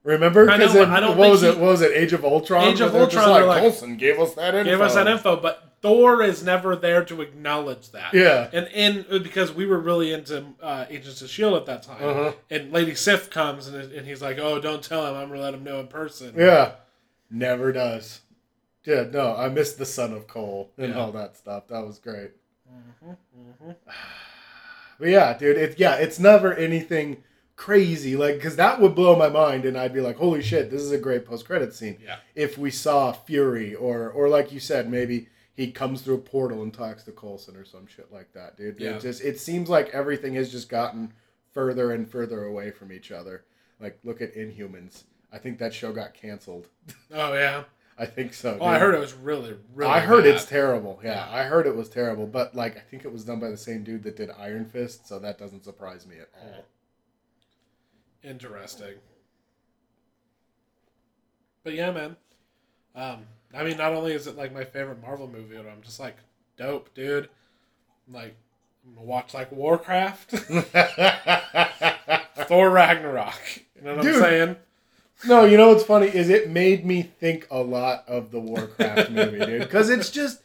[0.05, 0.51] Remember?
[0.51, 1.59] I know, 'Cause but in- I don't what was he- it?
[1.59, 1.93] What was it?
[1.97, 2.65] Age of Ultron.
[2.65, 4.71] Age of Ultron, Like, like, Coulson gave us that info.
[4.71, 8.13] Give us that info, but Thor is never there to acknowledge that.
[8.13, 8.49] Yeah.
[8.53, 12.33] And in because we were really into uh, Agents of Shield at that time, Uh-huh.
[12.51, 15.15] and Lady Sif comes and, and he's like, "Oh, don't tell him.
[15.15, 16.73] I'm gonna let him know in person." Yeah.
[17.31, 18.21] Never does.
[18.85, 21.01] Yeah, no, I missed the son of Coul and Yeah.
[21.01, 21.69] all that stuff.
[21.69, 22.33] That was great.
[22.71, 23.17] Mhm,
[23.65, 23.75] mhm.
[25.01, 27.23] But yeah, dude, It yeah, it's never anything
[27.57, 30.83] crazy like because that would blow my mind, and I'd be like, "Holy shit, this
[30.83, 32.17] is a great post credit scene." Yeah.
[32.35, 36.63] If we saw Fury, or or like you said, maybe he comes through a portal
[36.63, 38.81] and talks to Coulson or some shit like that, dude.
[38.81, 38.97] Yeah.
[38.97, 41.13] It just it seems like everything has just gotten
[41.53, 43.45] further and further away from each other.
[43.81, 45.05] Like look at Inhumans.
[45.33, 46.69] I think that show got canceled.
[47.13, 47.65] Oh yeah.
[47.97, 48.59] I think so.
[48.61, 49.93] Oh, I heard it was really, really.
[49.93, 50.35] I heard bad.
[50.35, 50.99] it's terrible.
[51.05, 51.33] Yeah, Yeah.
[51.33, 53.85] I heard it was terrible, but like I think it was done by the same
[53.85, 56.65] dude that did Iron Fist, so that doesn't surprise me at all.
[58.25, 58.95] Interesting.
[61.63, 62.17] But yeah, man.
[62.95, 66.01] Um, I mean, not only is it like my favorite Marvel movie, but I'm just
[66.01, 66.17] like,
[66.57, 67.29] dope, dude.
[68.11, 68.35] Like,
[68.87, 70.31] I'm gonna watch like Warcraft,
[72.49, 73.41] Thor Ragnarok.
[73.77, 74.15] You know what Dude.
[74.17, 74.57] I'm saying?
[75.27, 79.11] no, you know what's funny is it made me think a lot of the Warcraft
[79.11, 80.43] movie, dude, because it's just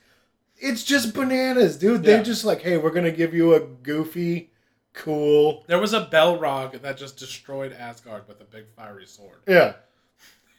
[0.58, 2.06] it's just bananas, dude.
[2.06, 2.15] Yeah.
[2.15, 4.49] They're just like, hey, we're gonna give you a goofy,
[5.00, 9.40] cool, There was a Balrog that just destroyed Asgard with a big fiery sword.
[9.48, 9.74] yeah,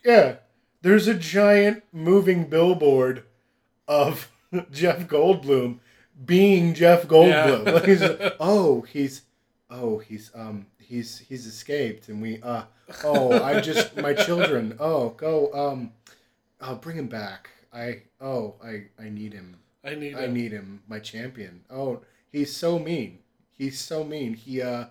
[0.05, 0.37] yeah.
[0.83, 3.24] There's a giant moving billboard
[3.87, 4.31] of
[4.70, 5.81] Jeff Goldblum
[6.24, 7.66] being Jeff Goldblum.
[7.66, 7.72] Yeah.
[7.72, 8.03] Like he's
[8.40, 9.22] oh, he's
[9.68, 12.62] oh, he's um he's he's escaped and we uh
[13.05, 14.76] oh, I just my children.
[14.81, 15.92] Oh, go um
[16.61, 17.50] I'll bring him back.
[17.72, 19.57] I oh, I I need him.
[19.85, 20.14] I need.
[20.14, 20.35] I him.
[20.35, 21.62] need him, my champion.
[21.70, 22.00] Oh,
[22.31, 23.18] he's so mean.
[23.60, 24.32] He's so mean.
[24.32, 24.86] He uh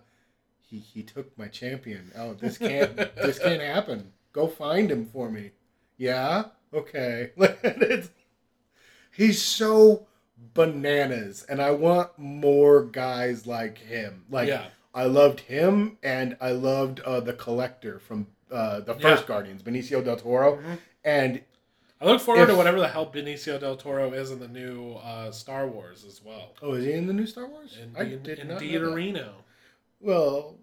[0.62, 2.12] he he took my champion.
[2.16, 4.14] Oh, this can't this can't happen.
[4.32, 5.52] Go find him for me.
[5.98, 6.44] Yeah?
[6.72, 7.32] Okay.
[7.38, 8.10] it's,
[9.12, 10.06] he's so
[10.54, 14.24] bananas and I want more guys like him.
[14.30, 14.66] Like yeah.
[14.94, 19.28] I loved him and I loved uh the collector from uh the first Yeah.
[19.28, 20.58] Guardians, Benicio del Toro.
[20.58, 20.78] Mhm.
[21.04, 21.42] And
[22.02, 25.32] I look forward to whatever the hell Benicio del Toro is in the new uh,
[25.32, 26.54] Star Wars as well.
[26.62, 27.78] oh, is he in the new Star Wars?
[27.82, 28.62] In, I in, did in not.
[28.62, 29.30] Diorino.
[30.00, 30.56] Well,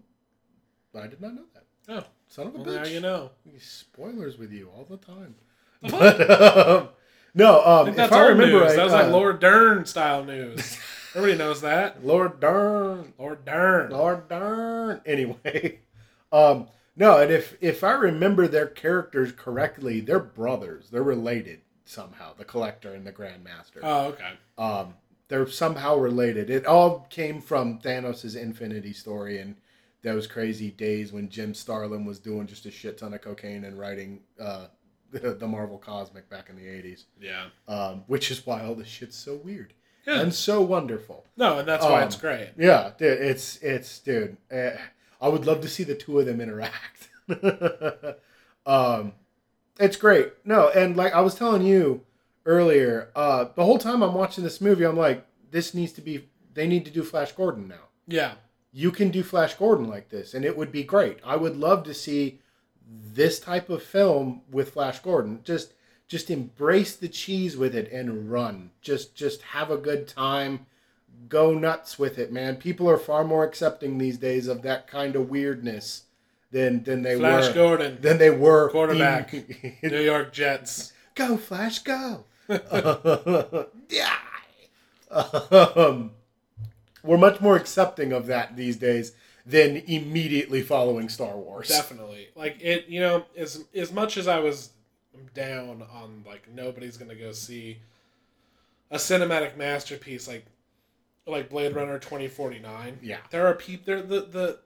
[0.95, 1.65] I did not know that.
[1.89, 2.83] Oh, Son of a well, bitch.
[2.83, 3.31] now you know.
[3.59, 5.35] Spoilers with you all the time.
[5.81, 6.89] But, um,
[7.35, 8.61] no, I um, if that's I remember news.
[8.61, 10.77] right, that was uh, like Laura Dern style news.
[11.15, 12.03] Everybody knows that.
[12.03, 13.13] Laura Dern.
[13.19, 13.91] Laura Dern.
[13.91, 15.01] Laura Dern.
[15.05, 15.79] Anyway,
[16.31, 20.89] um, no, and if if I remember their characters correctly, they're brothers.
[20.89, 22.33] They're related somehow.
[22.33, 23.79] The Collector and the Grandmaster.
[23.81, 24.31] Oh, okay.
[24.57, 24.95] um,
[25.29, 26.49] they're somehow related.
[26.49, 29.55] It all came from Thanos' Infinity Story and
[30.03, 33.77] those crazy days when Jim Starlin was doing just a shit ton of cocaine and
[33.79, 34.67] writing uh,
[35.11, 37.05] the, the Marvel Cosmic back in the 80s.
[37.21, 37.45] Yeah.
[37.67, 39.73] Um, which is why all this shit's so weird
[40.05, 40.21] Yeah.
[40.21, 41.25] and so wonderful.
[41.35, 42.51] No, and that's why Um, it's great.
[42.57, 44.37] Yeah, dude, it's it's dude.
[44.51, 44.71] Uh,
[45.19, 47.09] I would love to see the two of them interact.
[48.65, 49.13] um,
[49.79, 50.33] it's great.
[50.45, 52.03] No, and like I was telling you
[52.45, 56.29] earlier, uh, the whole time I'm watching this movie, I'm like, this needs to be.
[56.53, 57.89] They need to do Flash Gordon now.
[58.07, 58.33] Yeah.
[58.71, 61.19] You can do Flash Gordon like this, and it would be great.
[61.23, 62.39] I would love to see
[62.89, 65.41] this type of film with Flash Gordon.
[65.43, 65.73] Just
[66.07, 68.71] just embrace the cheese with it and run.
[68.81, 70.65] Just just have a good time.
[71.29, 72.55] Go nuts with it, man.
[72.57, 76.03] People are far more accepting these days of that kind of weirdness
[76.51, 79.33] than than they Flash were Gordon, than they were Quarterback.
[79.33, 80.93] in- New York Jets.
[81.15, 82.23] go Flash, go.
[82.47, 83.67] Die.
[85.11, 86.11] Um,
[87.03, 89.13] we're much more accepting of that these days
[89.45, 91.69] than immediately following Star Wars.
[91.69, 92.29] Definitely.
[92.35, 94.71] Like it, you know, as as much as I was
[95.33, 97.79] down on like nobody's gonna go see
[98.91, 100.45] a cinematic masterpiece like
[101.27, 102.99] like Blade Runner twenty forty nine.
[103.01, 103.17] Yeah.
[103.31, 104.59] There are people there the the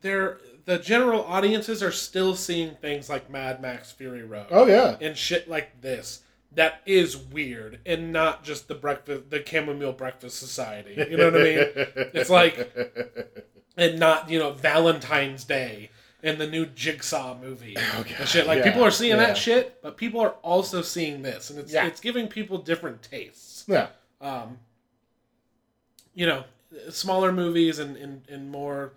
[0.00, 4.96] there the general audiences are still seeing things like Mad Max Fury Road Oh yeah.
[5.00, 6.22] and shit like this.
[6.52, 10.94] That is weird and not just the breakfast the chamomile breakfast society.
[11.10, 11.58] You know what I mean?
[12.14, 12.72] It's like-
[13.76, 15.90] and not you know Valentine's Day
[16.22, 18.46] and the new Jigsaw movie Oh, and shit.
[18.46, 19.26] Like yeah, people are seeing yeah.
[19.26, 21.86] that shit, but people are also seeing this, and it's Yeah.
[21.86, 23.64] it's giving people different tastes.
[23.68, 23.88] yeah.
[24.20, 24.58] Um,
[26.18, 26.42] you know,
[26.90, 28.92] smaller movies and, and, and more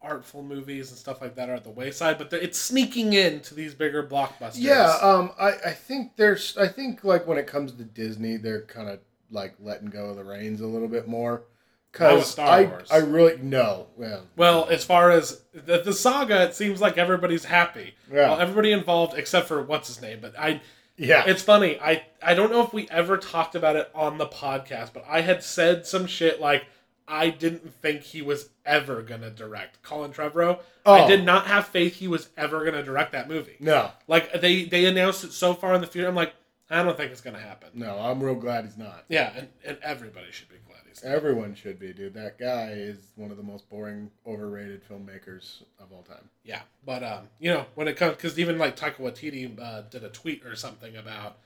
[0.00, 3.74] artful movies and stuff like that are at the wayside, but it's sneaking into these
[3.74, 4.58] bigger blockbusters.
[4.58, 8.62] Yeah, um, I, I think there's I think like when it comes to Disney, they're
[8.62, 9.00] kind of
[9.32, 11.42] like letting go of the reins a little bit more.
[11.90, 12.88] Cause I Wars.
[12.92, 17.46] I really no well Well, as far as the, the saga, it seems like everybody's
[17.46, 17.94] happy.
[18.08, 18.28] Yeah.
[18.28, 20.60] Well, everybody involved except for what's his name, but I
[20.98, 21.78] yeah It's funny.
[21.80, 25.20] I I don't know if we ever talked about it on the podcast, but I
[25.22, 26.64] had said some shit like
[27.10, 30.58] I didn't think he was ever gonna direct Colin Trevorrow.
[30.84, 31.08] I Oh.
[31.08, 33.56] did not have faith he was ever gonna direct that movie.
[33.60, 36.08] no Like they they announced it so far in the future.
[36.08, 36.34] I'm like,
[36.68, 37.70] I don't think it's gonna happen.
[37.74, 39.04] no I'm real glad he's not.
[39.08, 40.56] Yeah, and, and everybody should be
[40.88, 41.04] he's.
[41.04, 42.14] Everyone should be, dude.
[42.14, 46.28] That guy is one of the most boring, overrated filmmakers of all time.
[46.44, 50.04] Yeah, but um, you know when it comes because even like Taika Waititi uh, did
[50.04, 51.36] a tweet or something about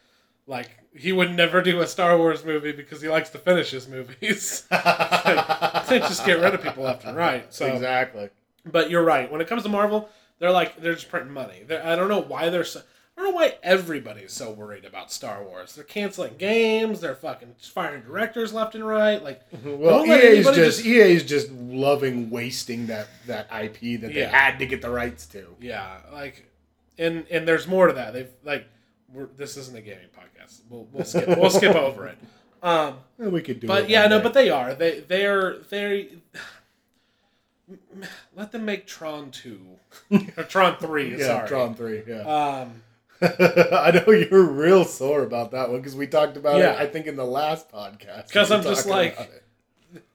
[0.46, 3.88] like he would never do a Star Wars movie because he likes to finish his
[3.88, 4.66] movies.
[4.70, 7.52] Can't just get rid of people left and right.
[7.52, 8.28] So exactly.
[8.64, 9.30] But you're right.
[9.30, 11.62] When it comes to Marvel, they're like they're just printing money.
[11.66, 12.82] They're, I don't know why they're so.
[13.22, 15.76] I don't know why everybody's so worried about Star Wars.
[15.76, 17.00] They're canceling games.
[17.00, 19.22] They're fucking firing directors left and right.
[19.22, 24.12] Like, Well, Don't let EA's just, just- EA's just loving wasting that that IP that
[24.12, 25.46] they had to get the rights to.
[25.60, 26.44] yeah, like,
[26.98, 28.12] and and there's more to that.
[28.12, 28.66] They've like,
[29.12, 30.62] we're, this isn't a gaming podcast.
[30.68, 32.18] We'll we'll skip we'll skip over it.
[32.60, 33.68] Um, We could do.
[33.68, 34.22] but yeah, no, day.
[34.24, 34.74] but they are.
[34.74, 36.08] They they are they.
[38.36, 39.60] Let them make Tron two
[40.36, 41.16] or Tron three.
[41.16, 41.48] yeah, sorry.
[41.48, 42.02] Tron three.
[42.06, 42.82] Yeah, Um,
[43.72, 46.72] I know you're real sore about that one because we talked about Yeah.
[46.74, 46.80] it.
[46.80, 48.26] I think in the last podcast.
[48.28, 49.16] Because I'm just like-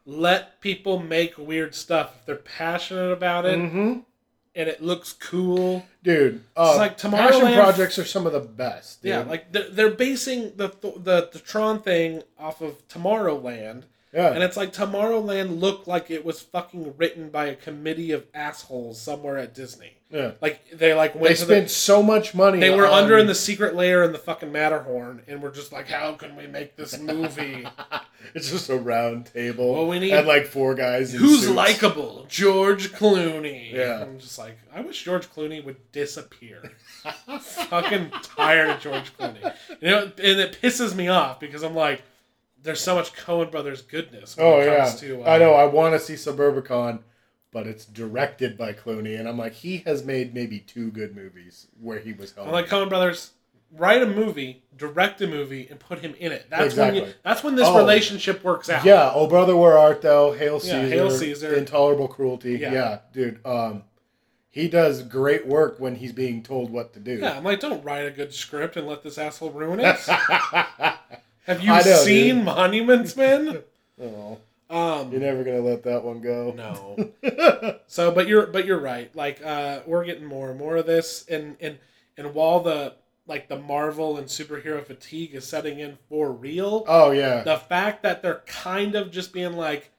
[0.05, 4.03] let people make weird stuff if they're passionate about it Mhm.
[4.55, 5.85] and it looks cool.
[6.03, 6.41] dude.
[6.55, 9.01] Uh, like passion Tomorrowland- projects are some of the best.
[9.03, 9.09] Dude.
[9.09, 14.41] Yeah, like they're, they're basing the, the the Tron thing off of Tomorrowland, yeah, and
[14.43, 19.37] it's like Tomorrowland looked like it was fucking written by a committee of assholes somewhere
[19.37, 19.93] at Disney.
[20.09, 20.31] yeah.
[20.41, 22.59] Like they like went They spent the, so much money.
[22.59, 25.71] they were on- under in the secret layer in the fucking Matterhorn, and we're just
[25.71, 27.65] like, how can we make this movie?
[28.33, 29.73] It's just a round table.
[29.73, 31.13] Well, we need- and like four guys.
[31.13, 32.25] Who's likable?
[32.27, 33.71] George Clooney.
[33.71, 34.01] Yeah.
[34.01, 36.73] I'm just like, I wish George Clooney would disappear.
[37.39, 39.53] Fucking tired of George Clooney.
[39.81, 42.01] You know, and it pisses me off because I'm like,
[42.63, 45.23] there's so much Coen Brothers goodness when Oh it yeah, comes to.
[45.23, 45.53] uh, I know.
[45.53, 46.99] I want to see Suburbicon,
[47.51, 51.67] but it's directed by Clooney, and I'm like, he has made maybe two good movies
[51.81, 52.53] where he was helping.
[52.53, 53.31] I'm like Coen Brothers.
[53.73, 56.45] Write a movie, direct a movie, and put him in it.
[56.49, 57.77] That's when you, that's when this Oh.
[57.77, 58.85] relationship works out.
[58.85, 60.31] yeah, oh brother, where art thou?
[60.31, 60.87] Hail Yeah, Caesar!
[60.87, 61.53] Hail Caesar.
[61.53, 62.53] Intolerable cruelty.
[62.53, 62.71] Yeah.
[62.71, 62.99] Yeah.
[63.11, 63.45] dude.
[63.45, 63.83] Um,
[64.49, 67.17] he does great work when he's being told what to do.
[67.17, 69.97] Yeah, I'm like, don't write a good script and let this asshole ruin it.
[71.47, 72.45] Have you know, seen dude.
[72.45, 73.63] Monuments Men?
[74.01, 74.38] oh,
[74.69, 76.53] Um, you're never gonna let that one go.
[76.53, 77.77] No.
[77.88, 79.15] so, but you're but you're right.
[79.15, 81.77] Like uh, we're getting more and more of this, and and
[82.17, 82.95] and while the
[83.27, 88.03] like the Marvel and superhero fatigue is setting in for real, Oh yeah, the fact
[88.03, 89.89] that they're kind of just being like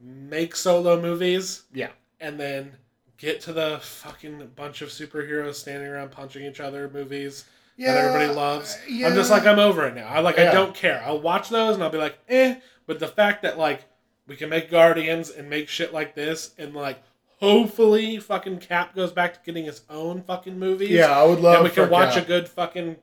[0.00, 1.90] make solo movies yeah.
[2.20, 2.72] and then
[3.18, 7.44] get to the fucking bunch of superheroes standing around punching each other movies
[7.76, 8.78] Yeah, that everybody loves.
[8.88, 9.08] yeah.
[9.08, 10.06] I'm just like I'm over it now.
[10.08, 11.02] I like I don't care.
[11.04, 12.56] I'll watch those and I'll be like, eh.
[12.86, 13.84] But the fact that like
[14.26, 17.02] we can make Guardians and make shit like this and like
[17.40, 20.90] hopefully fucking Cap goes back to getting his own fucking movies.
[20.90, 21.56] Yeah, I would love.
[21.56, 22.24] And we can watch Cap.
[22.24, 22.96] a good fucking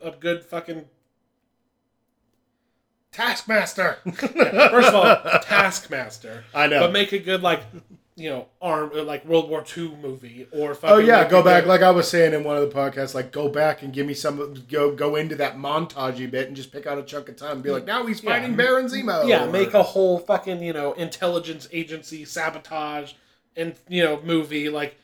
[0.00, 0.84] a good fucking
[3.12, 3.98] Taskmaster.
[4.16, 6.44] first of all Taskmaster.
[6.54, 6.80] I know.
[6.80, 7.62] But make a good like
[8.14, 11.68] you know arm like World War II movie or fucking Oh yeah, go back good-
[11.68, 13.14] like I was saying in one of the podcasts.
[13.14, 14.54] Like go back and give me some.
[14.70, 17.62] Go go into that montagey bit and just pick out a chunk of time and
[17.62, 18.30] be like, now he's Yeah.
[18.32, 19.26] fighting Baron Zemo.
[19.26, 23.12] yeah, or- make a whole fucking you know intelligence agency sabotage
[23.56, 24.96] and you know movie like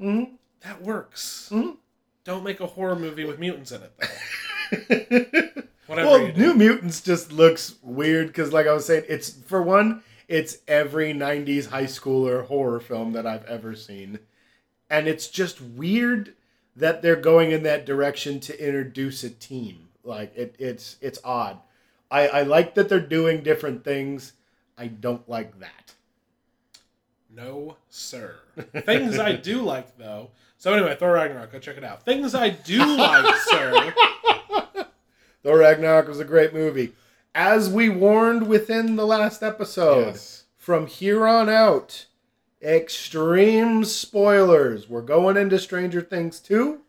[0.00, 0.32] Mhm.
[0.62, 1.48] that works.
[1.52, 1.76] Mhm.
[2.24, 5.62] Don't make a horror movie with mutants in it though.
[5.86, 6.32] Whatever well.
[6.36, 10.02] New Mutants just looks weird because, like I was saying, it's for one,
[10.32, 14.18] it's every '90s high schooler horror film that I've ever seen,
[14.88, 16.32] and it's just weird
[16.74, 19.88] that they're going in that direction to introduce a team.
[20.02, 21.58] Like it, it's it's odd.
[22.10, 24.32] I, I like that they're doing different things.
[24.78, 25.94] I don't like that.
[27.34, 28.36] No, sir.
[28.84, 30.30] Things I do like though.
[30.56, 32.04] So anyway, Thor Ragnarok, go check it out.
[32.04, 33.94] Things I do like, sir.
[35.42, 36.94] Thor Ragnarok was a great movie.
[37.34, 40.44] As we warned within the last episode, Yes.
[40.56, 42.06] from here on out,
[42.60, 44.88] extreme spoilers.
[44.88, 46.82] We're going into Stranger Things 2.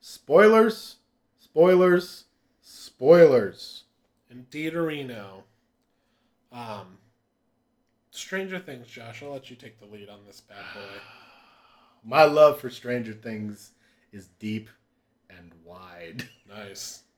[0.00, 0.96] Spoilers,
[1.38, 2.24] spoilers,
[2.60, 3.84] spoilers.
[4.30, 5.44] Indeed, Reno.
[6.52, 6.98] Um,
[8.12, 9.22] Stranger Things, Josh.
[9.22, 10.80] I'll let you take the lead on this bad boy.
[12.04, 13.72] My love for Stranger Things
[14.12, 14.68] is deep
[15.28, 16.28] and wide.
[16.48, 17.02] Nice.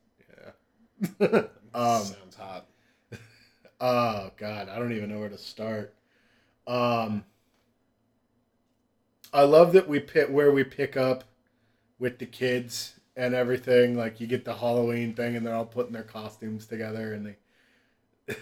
[1.18, 1.26] Yeah.
[1.74, 2.66] um, Sounds hot.
[3.84, 5.92] Oh God, I don't even know where to start.
[6.68, 7.24] Um,
[9.32, 11.24] I love that we pick where we pick up
[11.98, 13.96] with the kids and everything.
[13.96, 17.34] Like you get the Halloween thing, and they're all putting their costumes together, and
[18.28, 18.36] they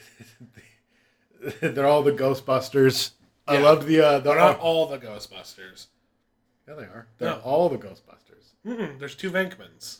[1.62, 3.12] they're all the Ghostbusters.
[3.49, 3.61] I Yeah.
[3.62, 5.86] loved the uh, the They're not all the Ghostbusters.
[6.68, 7.41] yeah they are they're No.
[7.41, 8.53] all the Ghostbusters.
[8.66, 9.99] Mm-mm, there's two Venkmans.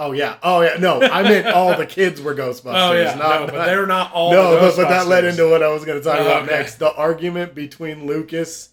[0.00, 0.76] Oh yeah, oh yeah.
[0.78, 2.88] No, I meant all the kids were Ghostbusters.
[2.90, 4.30] Oh yeah, not, no, but not- they're not all.
[4.32, 6.52] no, but, but that led into what I was going to talk Oh, about okay.
[6.56, 6.76] next.
[6.76, 8.70] The argument between Lucas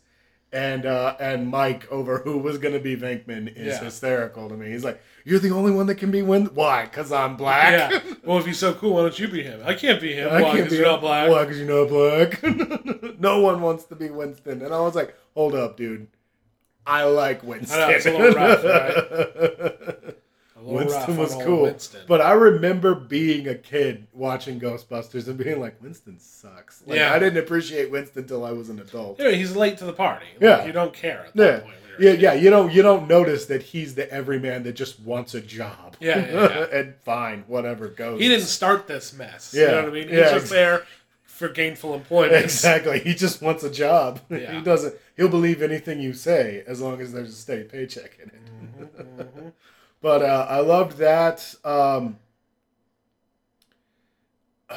[0.53, 3.83] and uh, and Mike over who was gonna be Venkman is Yeah.
[3.83, 4.69] hysterical to me.
[4.69, 6.45] He's like, "You're the only one that can be Win.
[6.53, 6.85] Why?
[6.85, 7.91] Because I'm black.
[7.91, 7.99] Yeah.
[8.23, 9.61] Well, if he's so cool, why don't you be him?
[9.65, 10.29] I can't be him.
[10.31, 10.55] I Why?
[10.61, 11.29] Because you're not black.
[11.29, 11.43] Why?
[11.43, 13.19] Because you're not black.
[13.19, 14.61] no one wants to be Winston.
[14.61, 16.07] And I was like, hold up, dude.
[16.87, 17.81] I like Winston.
[17.81, 19.95] I know, it's a little rough, right?
[20.75, 21.61] A little rough Winston was cool.
[21.63, 22.01] Winston.
[22.07, 26.83] But I remember being a kid watching Ghostbusters and being like, Winston sucks.
[26.85, 27.13] Like, Yeah.
[27.13, 29.19] I didn't appreciate Winston until I was an adult.
[29.19, 30.25] Anyway, he's late to the party.
[30.33, 30.65] Like, Yeah.
[30.65, 31.59] you don't care at that Yeah.
[31.59, 31.75] point.
[31.97, 35.39] Yeah, yeah, you don't you don't notice that he's the everyman that just wants a
[35.39, 35.95] job.
[36.01, 36.33] Yeah, yeah,
[36.71, 36.77] yeah.
[36.79, 38.19] and fine, whatever goes.
[38.19, 39.53] He didn't start this mess.
[39.55, 39.61] Yeah.
[39.61, 40.07] You know what I mean?
[40.09, 40.83] He's Yeah, just there
[41.23, 42.43] for gainful employment.
[42.43, 42.99] Exactly.
[42.99, 44.19] He just wants a job.
[44.29, 44.51] Yeah.
[44.57, 44.93] he doesn't.
[45.15, 48.97] He'll believe anything you say as long as there's a steady paycheck in it.
[49.17, 49.51] Mhm.
[50.01, 51.55] But uh, I loved that.
[51.63, 52.17] Um,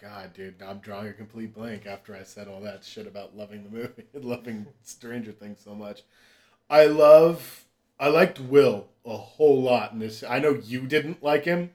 [0.00, 3.62] God, dude, I'm drawing a complete blank after I said all that shit about loving
[3.62, 6.02] the movie, and loving Stranger Things so much.
[6.68, 7.64] I love.
[8.00, 10.24] I liked Will a whole lot in this.
[10.28, 11.70] I know you didn't like him.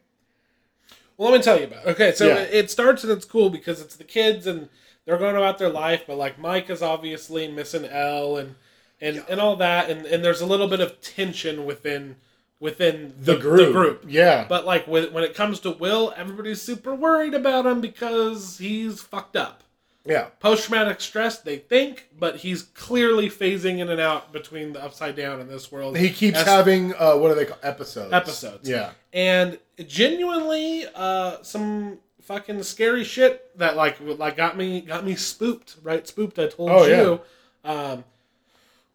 [1.18, 1.86] Well, let me tell you about.
[1.86, 1.90] It.
[1.92, 2.40] Okay, so Yeah.
[2.42, 4.70] it starts and it's cool because it's the kids and
[5.06, 8.56] they're going about their life, but like Mike is obviously missing El and
[9.02, 12.16] and and all that, and and there's a little bit of tension within
[12.60, 13.68] within The, group.
[13.68, 14.06] The group.
[14.08, 14.46] Yeah.
[14.50, 19.02] But like when when it comes to Will, everybody's super worried about him because he's
[19.02, 19.64] fucked up.
[20.06, 20.30] yeah.
[20.40, 25.16] Post traumatic stress, they think, but he's clearly phasing in and out between the upside
[25.16, 25.96] down and this world.
[25.98, 27.60] He keeps As- having uh, what are they called?
[27.62, 28.12] Episodes.
[28.14, 28.68] Episodes.
[28.68, 28.92] Yeah.
[29.14, 35.76] and genuinely uh some fucking scary shit that like like got me got me spooked
[35.84, 37.22] right spooked i told Oh, you
[37.64, 38.04] um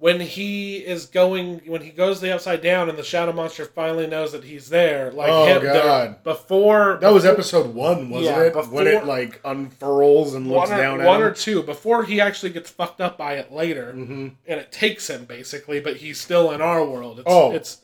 [0.03, 4.05] when he is going when he goes the upside down and the shadow monster finally
[4.05, 6.25] knows that he's there like Oh, him- the- God.
[6.25, 8.67] before That was episode one, wasn't Yeah, it?
[8.73, 11.27] when it like unfurls and looks or, down at one him.
[11.29, 15.09] or two before he actually gets fucked up by it later hmm and it takes
[15.09, 17.21] him basically, but he's still in our world.
[17.21, 17.53] It's, Oh.
[17.53, 17.79] it's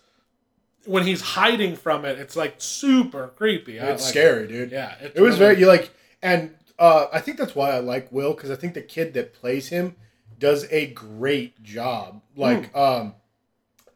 [0.87, 3.79] when he's hiding from it, it's like super creepy.
[3.79, 4.73] It's like scary, dude.
[4.73, 5.91] Yeah, It was really- very you like,
[6.21, 6.51] and
[6.81, 9.69] uh, I think that's why I like Will because I think the kid that plays
[9.69, 9.95] him
[10.39, 12.23] does a great job.
[12.37, 13.15] Like um,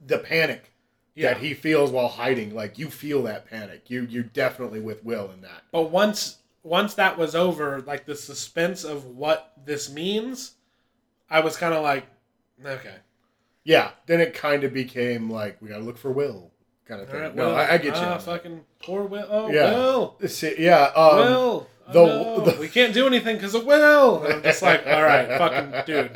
[0.05, 0.73] the panic
[1.15, 1.33] yeah.
[1.33, 3.91] that he feels while hiding, like you feel that panic.
[3.91, 5.63] You you definitely with Will in that.
[5.71, 10.53] But once once that was over, like the suspense of what this means,
[11.29, 12.07] I was kind of like,
[12.65, 12.97] okay,
[13.65, 13.91] Yeah.
[14.07, 16.52] Then it kind of became like we gotta look for Will
[16.87, 17.21] kind of thing.
[17.21, 18.03] right, no, I, I get you.
[18.03, 19.27] ah, fucking poor Will.
[19.31, 19.71] Oh, Yeah.
[19.75, 20.85] Will, See, yeah.
[20.97, 21.61] Um, Will.
[21.61, 24.23] the- Oh, no, the- we can't do anything because of Will.
[24.25, 26.11] And I'm just like, all right, fucking dude.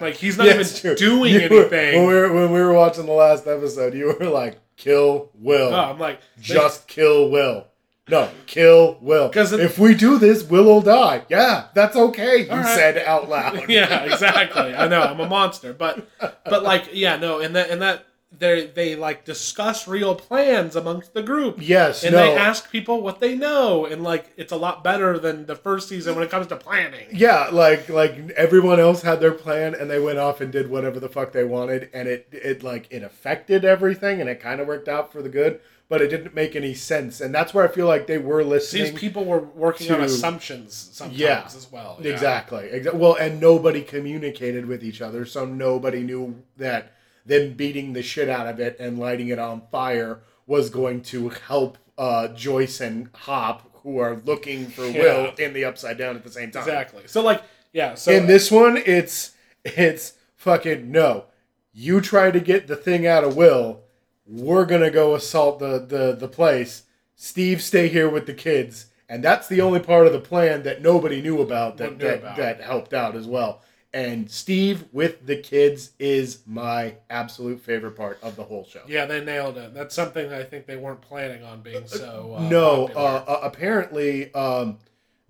[0.00, 0.94] Like he's not Yeah, even true.
[0.96, 1.98] doing You were- anything.
[2.00, 5.72] when we were when we were watching the last episode, you were like, "Kill Will,
[5.74, 7.66] Oh, I'm like, just kill Will."
[8.08, 9.28] No, kill Will.
[9.28, 11.22] Because if we do this, Will will die.
[11.30, 12.42] Yeah, that's okay.
[12.44, 12.66] You right.
[12.76, 13.64] said out loud.
[13.68, 14.74] yeah, exactly.
[14.74, 16.06] I know I'm a monster, but
[16.44, 18.04] but like yeah, no, and that and that
[18.38, 22.02] they they like discuss real plans amongst the group, Yes.
[22.04, 22.18] and no.
[22.18, 25.88] they ask people what they know, and like it's a lot better than the first
[25.88, 27.06] season when it comes to planning.
[27.12, 30.98] yeah, like like everyone else had their plan, and they went off and did whatever
[31.00, 34.66] the fuck they wanted, and it it like it affected everything, and it kind of
[34.66, 37.68] worked out for the good, but it didn't make any sense, and that's where I
[37.68, 38.84] feel like they were listening.
[38.92, 41.98] These people were working on assumptions sometimes Yeah, as well.
[42.00, 42.12] Yeah.
[42.12, 42.82] Exactly.
[42.92, 46.92] Well, and nobody communicated with each other, so nobody knew that
[47.24, 51.30] them beating the shit out of it and lighting it on fire was going to
[51.30, 55.00] help uh, Joyce and Hop, who are looking for Yeah.
[55.02, 56.62] Will in the Upside Down at the same time.
[56.62, 57.02] Exactly.
[57.06, 57.94] So like yeah.
[57.94, 59.32] So In this one, it's
[59.64, 61.24] it's fucking no.
[61.72, 63.80] You try to get the thing out of Will.
[64.26, 66.84] We're gonna go assault the the the place.
[67.16, 70.82] Steve, stay here with the kids, and that's the only part of the plan that
[70.82, 72.36] nobody knew about that Wouldn't that, about.
[72.36, 73.62] that helped out as well.
[73.94, 78.82] And Steve with the kids is my absolute favorite part of the whole show.
[78.88, 79.72] yeah, they nailed it.
[79.72, 82.34] That's something I think they weren't planning on being so.
[82.36, 84.78] Uh, no, uh, uh, apparently um,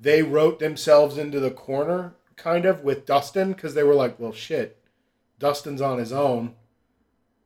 [0.01, 4.33] they wrote themselves into the corner kind of with Dustin because they were like, well,
[4.33, 4.83] shit,
[5.39, 6.55] Dustin's on his own.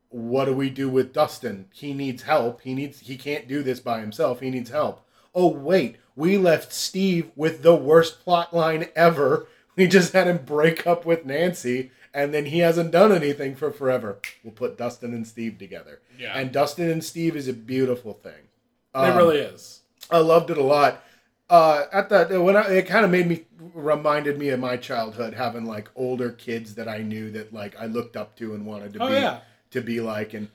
[0.07, 1.67] What do we do with Dustin?
[1.73, 2.61] He needs help.
[2.61, 3.01] He needs.
[3.01, 4.39] He can't do this by himself.
[4.39, 5.05] He needs help.
[5.35, 9.47] Oh wait, we left Steve with the worst plot line ever.
[9.79, 13.71] We just had him break up with Nancy, and then he hasn't done anything for
[13.71, 14.19] forever.
[14.43, 16.01] We'll put Dustin and Steve together.
[16.17, 16.37] Yeah.
[16.37, 18.49] And Dustin and Steve is a beautiful thing.
[18.93, 19.81] it Um, really is.
[20.11, 21.01] I loved it a lot.
[21.49, 25.33] Uh, at that when I, it kind of made me reminded me of my childhood
[25.33, 28.93] having like older kids that I knew that like I looked up to and wanted
[28.93, 29.39] to Oh be yeah.
[29.71, 30.49] to be like and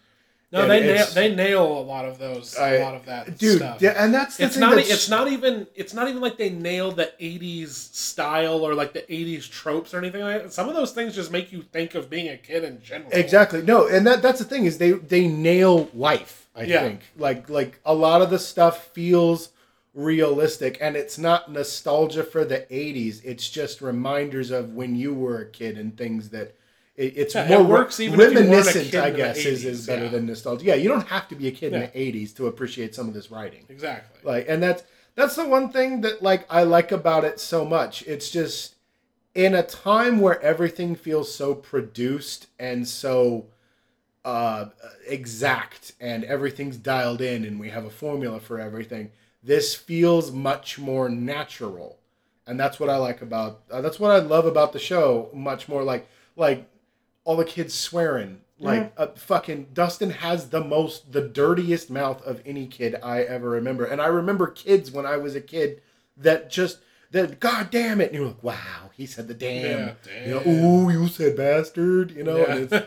[0.55, 3.57] No, they nail, they nail a lot of those, I- a lot of that dude,
[3.59, 3.83] stuff.
[3.83, 4.71] yeah, and that's the it's thing not.
[4.77, 5.67] that's- It's not even.
[5.75, 9.99] It's not even like they nail the '80s style or like the '80s tropes or
[9.99, 10.53] anything like that.
[10.53, 13.11] Some of those things just make you think of being a kid in general.
[13.13, 13.63] Exactly.
[13.63, 16.47] No, and that that's the thing is they they nail life.
[16.57, 16.83] I Yeah.
[16.83, 19.49] think like like a lot of the stuff feels
[19.95, 23.21] realistic, and it's not nostalgia for the '80s.
[23.25, 26.55] It's just reminders of when you were a kid and things that.
[26.97, 29.65] It, it's Yeah, it more works even if you a reminiscent, kid I guess, is,
[29.65, 30.11] is better yeah.
[30.11, 30.65] than nostalgia.
[30.65, 31.81] Yeah, you don't have to be a kid Yeah.
[31.81, 33.65] in the '80s to appreciate some of this writing.
[33.69, 34.21] Exactly.
[34.23, 34.85] Like, and that's
[35.17, 38.03] that's the one thing that like I like about it so much.
[38.03, 38.77] It's just
[39.35, 43.47] in a time where everything feels so produced and so
[44.25, 44.67] uh,
[45.07, 49.11] exact, and everything's dialed in, and we have a formula for everything.
[49.43, 51.99] This feels much more natural,
[52.47, 53.63] and that's what I like about.
[53.71, 55.29] Uh, that's what I love about the show.
[55.35, 56.67] Much more like like
[57.25, 58.41] all the kids swearing.
[58.61, 63.51] Like uh, fucking Dustin has the most, the dirtiest mouth of any kid I ever
[63.51, 63.85] remember.
[63.85, 65.83] And I remember kids when I was a kid
[66.17, 66.79] that just
[67.11, 69.97] that God damn it, and you're like, wow, he said the damn.
[70.07, 72.11] Yeah, You know, ooh, you said bastard.
[72.11, 72.87] You know, and it's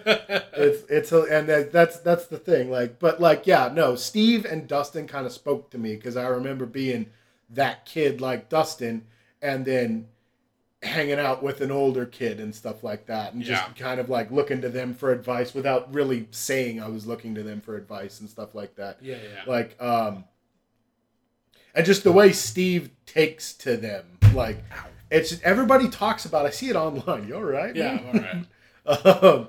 [0.53, 2.69] it's it's a, and that, that's that's the thing.
[2.69, 6.27] Like, but like, yeah, no, Steve and Dustin kind of spoke to me because I
[6.27, 7.07] remember being
[7.49, 9.05] that kid like Dustin,
[9.41, 10.07] and then
[10.88, 13.73] hanging out with an older kid and stuff like that, and just Yeah.
[13.73, 17.43] kind of like looking to them for advice without really saying I was looking to
[17.43, 18.97] them for advice and stuff like that.
[19.01, 19.43] yeah, yeah.
[19.51, 20.25] Like, um,
[21.75, 24.63] and just the way Steve takes to them, like,
[25.11, 26.45] it's everybody talks about.
[26.45, 27.27] I see it online.
[27.27, 27.75] You all right?
[27.75, 28.47] Yeah, man?
[28.85, 29.23] I'm all right.
[29.23, 29.47] um,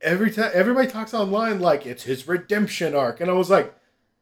[0.00, 3.74] every time everybody talks online like it's his redemption arc, and I was like,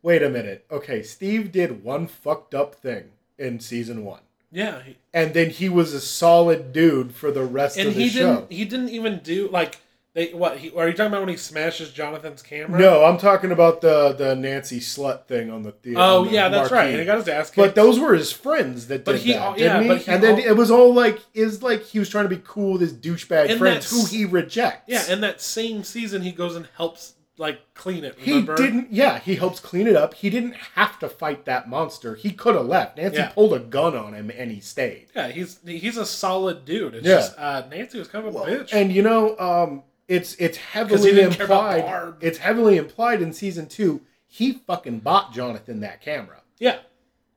[0.03, 4.21] wait a minute, okay, Steve did one fucked up thing in season one,
[4.53, 8.03] Yeah, he, and then he was a solid dude for the rest and of the
[8.03, 8.35] he show.
[8.37, 8.53] didn't.
[8.53, 9.79] He didn't even do like
[10.13, 10.33] they.
[10.33, 10.59] What?
[10.59, 12.77] He, are you talking about when he smashes Jonathan's camera?
[12.81, 16.01] No, I'm talking about the the Nancy slut thing on the theater.
[16.03, 16.89] Oh the yeah, that's right.
[16.91, 17.57] And he got his ass kicked.
[17.59, 19.89] But those were his friends that did But he- that, oh, didn't yeah, he?
[19.89, 22.35] but he and then al- it was all like is like he was trying to
[22.35, 24.83] be cool with his douchebag friends who he rejects.
[24.89, 28.17] yeah, and that same season, he goes and helps like clean it.
[28.19, 28.93] he didn't.
[28.93, 30.15] Yeah, he helps clean it up.
[30.15, 32.15] He didn't have to fight that monster.
[32.15, 32.99] He could have left.
[32.99, 33.31] Nancy Yeah.
[33.31, 35.07] pulled a gun on him and he stayed.
[35.17, 36.95] Yeah, he's he's a solid dude.
[36.97, 37.15] It's Yeah.
[37.17, 38.73] just uh, Nancy was kind of a bitch.
[38.73, 42.15] And you know, um, it's it's heavily didn't care about implied.
[42.21, 44.03] It's heavily implied in season two.
[44.27, 46.43] He fucking bought Jonathan that camera.
[46.59, 46.81] yeah,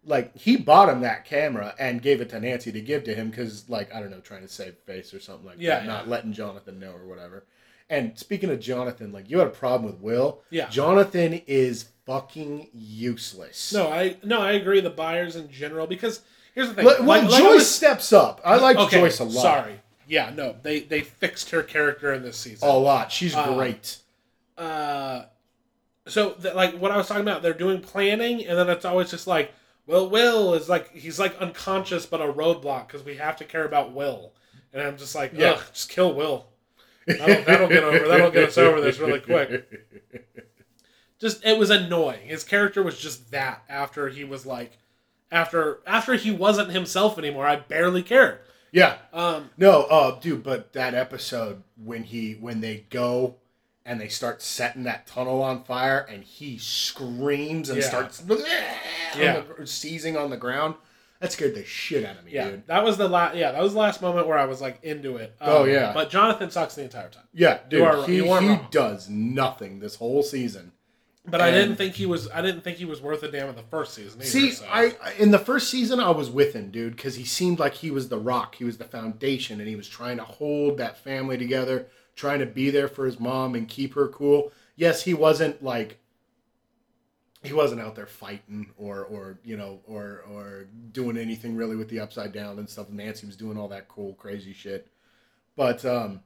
[0.05, 3.29] like he bought him that camera and gave it to Nancy to give to him
[3.29, 5.87] because like I don't know trying to save face or something like Yeah, that, yeah.
[5.87, 7.45] not letting Jonathan know or whatever.
[7.93, 10.41] And speaking of Jonathan, like you had a problem with Will.
[10.49, 10.67] Yeah.
[10.69, 13.71] Jonathan is fucking useless.
[13.73, 14.81] no, I no, I agree.
[14.81, 16.21] The Byers in general, because
[16.55, 16.85] here's the thing.
[16.85, 18.41] Well, like- like Joyce was- steps up.
[18.43, 19.41] I like okay, Joyce a lot.
[19.41, 19.79] Sorry.
[20.07, 22.67] Yeah, no, they they fixed her character in this season.
[22.67, 23.11] A lot.
[23.11, 23.97] She's Uh, great.
[24.57, 25.23] uh
[26.07, 29.09] so the, like what I was talking about, they're doing planning, and then it's always
[29.09, 29.53] just like,
[29.87, 33.65] well, Will is like he's like unconscious, but a roadblock because we have to care
[33.65, 34.33] about Will,
[34.73, 35.51] and I'm just like, Yeah.
[35.51, 36.47] ugh, just kill Will.
[37.07, 38.07] That'll, that'll get over.
[38.07, 39.69] That'll get us over this really quick.
[41.19, 42.27] Just it was annoying.
[42.27, 43.63] His character was just that.
[43.69, 44.77] After he was like,
[45.31, 48.39] after after he wasn't himself anymore, I barely cared.
[48.73, 48.97] yeah.
[49.13, 53.35] Um, No, uh, dude, but that episode when he when they go
[53.85, 57.87] and they start setting that tunnel on fire and he screams and Yeah.
[57.87, 58.21] starts
[59.17, 59.37] Yeah.
[59.37, 60.75] on the, seizing on the ground,
[61.23, 62.67] that scared the shit out of me, yeah, dude.
[62.67, 63.35] that was the last.
[63.35, 65.35] Yeah, that was the last moment where I was like into it.
[65.41, 65.91] Um, Oh, yeah.
[65.93, 67.23] but Jonathan sucks the entire time.
[67.33, 70.73] Yeah, dude, are- he, he does nothing this whole season.
[71.25, 72.29] But I didn't think he was.
[72.31, 74.19] I didn't think he was worth a damn in the first season.
[74.19, 74.65] Either, See, so.
[74.69, 77.91] I- in the first season I was with him, dude, because he seemed like he
[77.91, 81.37] was the rock, he was the foundation, and he was trying to hold that family
[81.37, 84.51] together, trying to be there for his mom and keep her cool.
[84.75, 85.97] Yes, he wasn't like
[87.43, 91.89] he wasn't out there fighting or or you know or or doing anything really with
[91.89, 92.89] the upside down and stuff.
[92.89, 94.87] Nancy was doing all that cool crazy shit,
[95.55, 96.21] but um.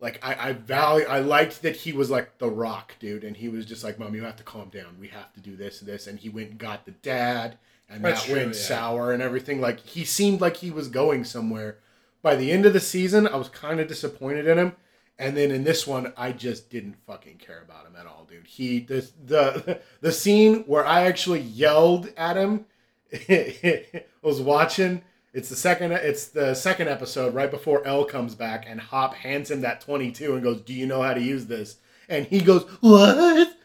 [0.00, 3.48] Like I, I value, I liked that he was like the rock, dude, and he
[3.48, 4.96] was just like, "Mom, you have to calm down.
[5.00, 7.58] We have to do this and this." And he went and got the dad,
[7.90, 8.60] and That's that true, went yeah.
[8.60, 9.60] sour and everything.
[9.60, 11.78] Like he seemed like he was going somewhere.
[12.22, 14.76] By the end of the season, I was kind of disappointed in him,
[15.18, 18.46] and then in this one, I just didn't fucking care about him at all, dude.
[18.46, 22.66] He this the the scene where I actually yelled at him
[24.22, 25.02] was watching.
[25.34, 25.92] It's the second.
[25.92, 30.12] It's the second episode right before El comes back, and Hop hands him that twenty
[30.12, 33.56] two and goes, "Do you know how to use this?" And he goes, "What?"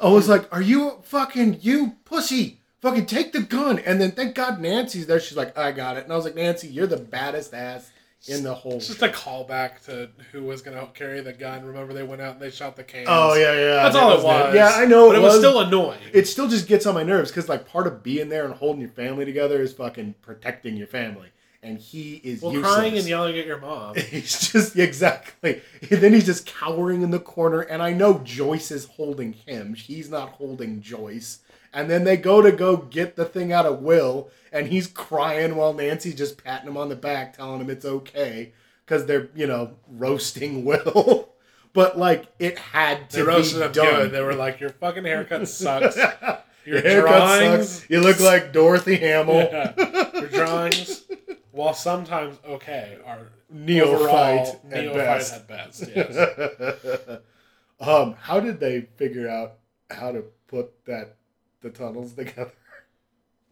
[0.00, 2.60] I was like, "Are you fucking you pussy?
[2.80, 5.20] Fucking take the gun!" And then thank God Nancy's there.
[5.20, 7.91] She's like, "I got it." And I was like, "Nancy, you're the baddest ass
[8.28, 8.74] in the whole.
[8.76, 11.64] It's just a callback to who was going to carry the gun.
[11.64, 13.08] Remember, they went out and they shot the cans.
[13.10, 13.82] Oh yeah, yeah.
[13.82, 14.54] That's that all it was.
[14.54, 15.08] Yeah, I know.
[15.08, 16.00] but it was, still annoying.
[16.12, 18.80] It still just gets on my nerves because like part of being there and holding
[18.80, 21.28] your family together is fucking protecting your family,
[21.62, 22.74] and he is well, useless.
[22.74, 23.94] crying and yelling at your mom.
[23.96, 25.60] He's just exactly.
[25.90, 29.74] And then he's just cowering in the corner, and I know Joyce is holding him.
[29.74, 31.40] He's not holding Joyce.
[31.74, 35.56] And then they go to go get the thing out of Will, and he's crying
[35.56, 38.52] while Nancy's just patting him on the back, telling him it's okay
[38.84, 41.30] because they're you know roasting Will.
[41.72, 43.94] but like it had to They roasted be him done.
[44.02, 44.12] good.
[44.12, 45.96] They were like, "Your fucking haircut sucks.
[45.96, 47.90] Your Your haircut drawings, sucks.
[47.90, 49.48] You look like Dorothy Hamill.
[49.50, 49.72] Yeah.
[50.20, 51.04] your drawings,
[51.50, 55.34] while sometimes okay, are Neophyte overall at best.
[55.34, 55.84] at best.
[55.94, 57.18] Yes.
[57.80, 59.54] um, how did they figure out
[59.90, 61.16] how to put that
[61.62, 62.52] the tunnels together?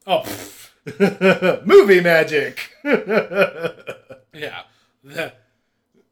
[0.07, 0.23] Oh,
[1.67, 2.71] Movie magic.
[2.85, 4.63] yeah.
[5.05, 5.33] The-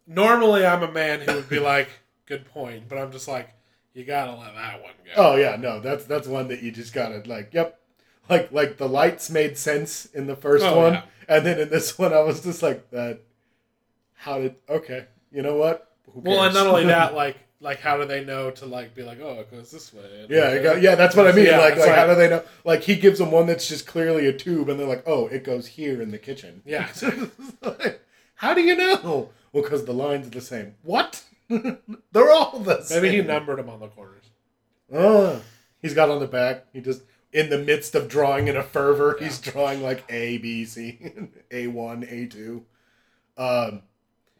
[0.06, 1.88] normally, I'm a man who would be like,
[2.26, 3.50] "Good point," but I'm just like,
[3.94, 6.92] "You gotta let that one go." oh yeah, no, that's that's one that you just
[6.92, 7.52] gotta like.
[7.54, 7.78] Yep,
[8.28, 11.02] like like the lights made sense in the first Oh, one, yeah.
[11.28, 13.20] and then in this one, I was just like that.
[14.14, 15.06] How did okay?
[15.30, 15.90] You know what?
[16.12, 19.18] Well, and not only that, like, like how do they know to like be like,
[19.20, 20.20] "Oh, it goes this way"?
[20.22, 20.56] And Yeah, okay.
[20.58, 21.46] it go, yeah, that's what I mean.
[21.46, 22.42] Yeah, like, like, how do they know?
[22.64, 25.44] Like, he gives them one that's just clearly a tube, and they're like, "Oh, it
[25.44, 26.88] goes here in the kitchen." Yeah.
[28.36, 29.30] how do you know?
[29.52, 30.74] Well, because the lines are the same.
[30.82, 31.24] What?
[31.48, 33.02] they're all the same.
[33.02, 34.24] Maybe he numbered them on the corners.
[34.92, 35.40] Oh,
[35.80, 36.66] he's got on the back.
[36.72, 37.02] He just
[37.32, 40.98] in the midst of drawing in a fervor, he's drawing like A, B, C,
[41.50, 42.64] A one, A two.
[43.36, 43.82] Um,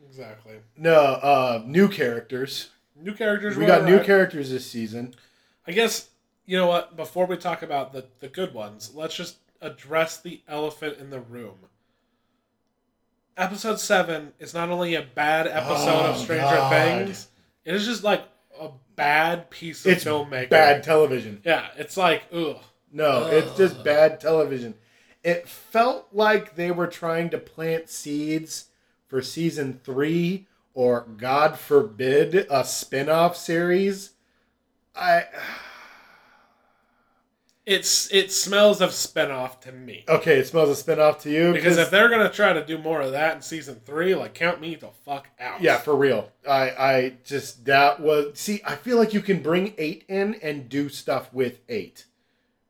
[0.06, 0.54] Exactly.
[0.76, 2.70] no, uh, new characters.
[3.00, 3.56] New characters.
[3.56, 5.14] We got new characters this season.
[5.66, 6.08] I guess
[6.46, 6.96] you know what.
[6.96, 11.20] Before we talk about the the good ones, let's just address the elephant in the
[11.20, 11.56] room.
[13.36, 16.72] Episode seven is not only a bad episode Oh, of Stranger God.
[17.06, 17.28] Things,
[17.64, 18.24] it is just like
[18.60, 20.50] a bad piece of It's filmmaking.
[20.50, 21.40] Bad television.
[21.44, 22.56] Yeah, it's like ugh.
[22.92, 24.74] No, it's just bad television.
[25.22, 28.66] It felt like they were trying to plant seeds
[29.06, 30.46] for season three,
[30.78, 34.10] or God forbid, a spin off series.
[34.94, 35.24] I
[37.66, 40.04] It's it smells of spinoff to me.
[40.08, 42.78] okay, it smells of spin off to you Because if they're gonna try to do
[42.78, 45.60] more of that in season three, like count me the fuck out.
[45.60, 46.30] yeah, for real.
[46.48, 48.60] I I just that was see.
[48.64, 52.04] I feel like you can bring eight in and do stuff with eight.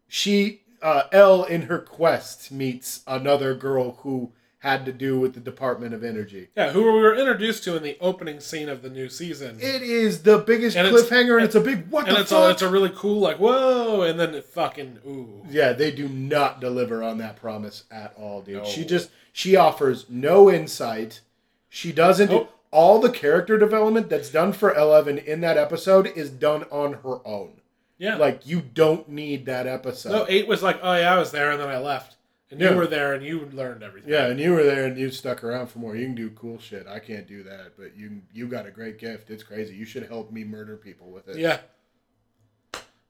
[0.09, 5.41] She uh, El in her quest meets another girl who had to do with the
[5.41, 6.49] Department of Energy.
[6.57, 6.73] yeah.
[6.73, 9.57] Who we were introduced to in the opening scene of the new season.
[9.61, 12.31] It is the biggest And it's- cliffhanger, and it's a big what and the it's
[12.31, 12.49] fuck.
[12.49, 15.43] a, it's a really cool like whoa, and then it fucking ooh.
[15.49, 18.57] yeah, they do not deliver on that promise at all, dude.
[18.59, 18.65] No.
[18.65, 21.21] She just she offers no insight.
[21.69, 22.49] She doesn't.
[22.71, 27.27] All the character development that's done for Eleven in that episode is done on her
[27.27, 27.61] own.
[27.97, 28.17] Yeah.
[28.17, 30.11] Like you don't need that episode.
[30.13, 32.17] no, eight was like, oh yeah, I was there, and then I left,
[32.51, 32.71] and Yeah.
[32.71, 34.11] you were there, and you learned everything.
[34.11, 35.95] Yeah, and you were there and you stuck around for more.
[35.97, 36.87] You can do cool shit.
[36.87, 39.31] I can't do that, but you you got a great gift.
[39.31, 39.75] It's crazy.
[39.75, 41.37] You should help me murder people with it.
[41.37, 41.59] Yeah.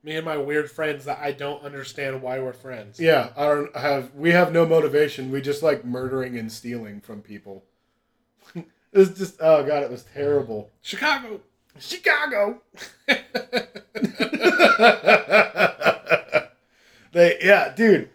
[0.05, 3.01] Me and my weird friends that I don't understand why we're friends.
[3.01, 4.15] Yeah, I don't have.
[4.15, 5.31] We have no motivation.
[5.33, 7.65] We just like murdering and stealing from people.
[8.55, 10.71] it was just oh god, it was terrible.
[10.83, 11.41] Chicago.
[11.81, 12.63] Chicago.
[17.13, 18.09] they yeah, dude.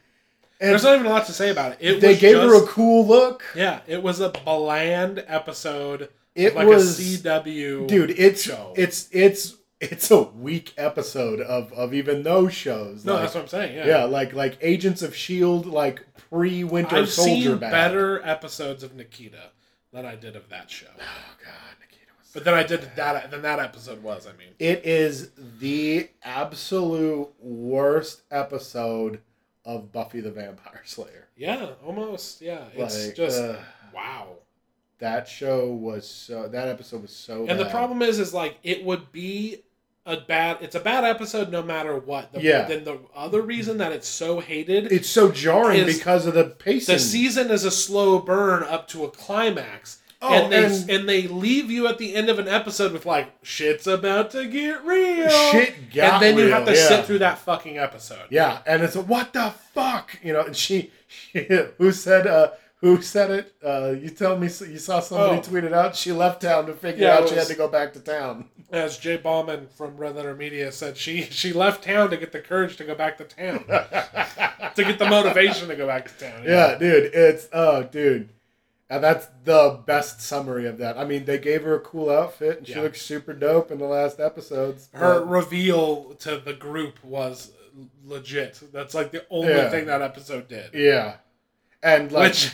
[0.64, 1.80] And There's not even a lot to say about it.
[1.82, 3.43] It they gave just, her a cool look.
[3.53, 3.82] yeah.
[3.86, 6.07] It was a bland episode.
[6.36, 7.86] It of like was a CW.
[7.86, 8.11] dude.
[8.11, 8.74] It's show.
[8.78, 13.03] it's it's it's a weak episode of of even those shows.
[13.03, 13.76] no, like, that's what I'm saying.
[13.76, 13.88] Yeah.
[13.88, 18.95] yeah, like like Agents of Shield, like pre Winter I've Soldier seen better episodes of
[18.95, 19.51] Nikita
[19.91, 20.88] than I did of that show.
[20.97, 22.32] Oh god, Nikita was.
[22.34, 23.32] But then I did that.
[23.32, 24.26] Then that episode was.
[24.28, 29.20] I mean, It is the absolute worst episode
[29.66, 31.28] of Buffy the Vampire Slayer.
[31.36, 32.41] yeah, almost.
[32.41, 33.57] Yeah, it's Like, just uh,
[33.93, 34.28] wow.
[34.99, 36.47] That show was so.
[36.47, 37.45] That episode was so.
[37.47, 39.64] And the problem is, is like it would be
[40.05, 40.59] a bad.
[40.61, 42.32] It's a bad episode no matter what.
[42.32, 42.66] The, Yeah.
[42.66, 46.95] Then the other reason that it's so hated, it's so jarring because of the pacing.
[46.95, 49.99] the season is a slow burn up to a climax.
[50.26, 53.05] Oh, and they and- and, they leave you at the end of an episode with
[53.05, 55.30] like shit's about to get real.
[55.51, 56.88] Shit got and then you real, have to yeah.
[56.88, 58.28] sit through that fucking episode.
[58.30, 60.43] Yeah, and it's a, what the fuck, you know.
[60.43, 61.45] And she, she
[61.78, 63.53] who said, uh, who said it?
[63.65, 65.41] Uh, you tell me you saw somebody Oh.
[65.41, 65.95] tweet it out.
[65.95, 68.49] She left town to figure Yeah, out it she had to go back to town.
[68.71, 72.39] As Jay Bauman from Red Letter Media said, she she left town to get the
[72.39, 73.65] courage to go back to town,
[74.76, 76.43] to get the motivation to go back to town.
[76.45, 78.30] Yeah, dude, it's oh, dude.
[78.93, 80.97] And that's the best summary of that.
[80.99, 82.81] I mean, they gave her a cool outfit, and she Yeah.
[82.81, 84.89] looks super dope in the last episodes.
[84.93, 87.51] Her but- reveal to the group was
[88.05, 88.59] legit.
[88.71, 89.69] That's like the only Yeah.
[89.69, 90.73] thing that episode did.
[90.75, 91.15] yeah,
[91.81, 92.51] and like, which,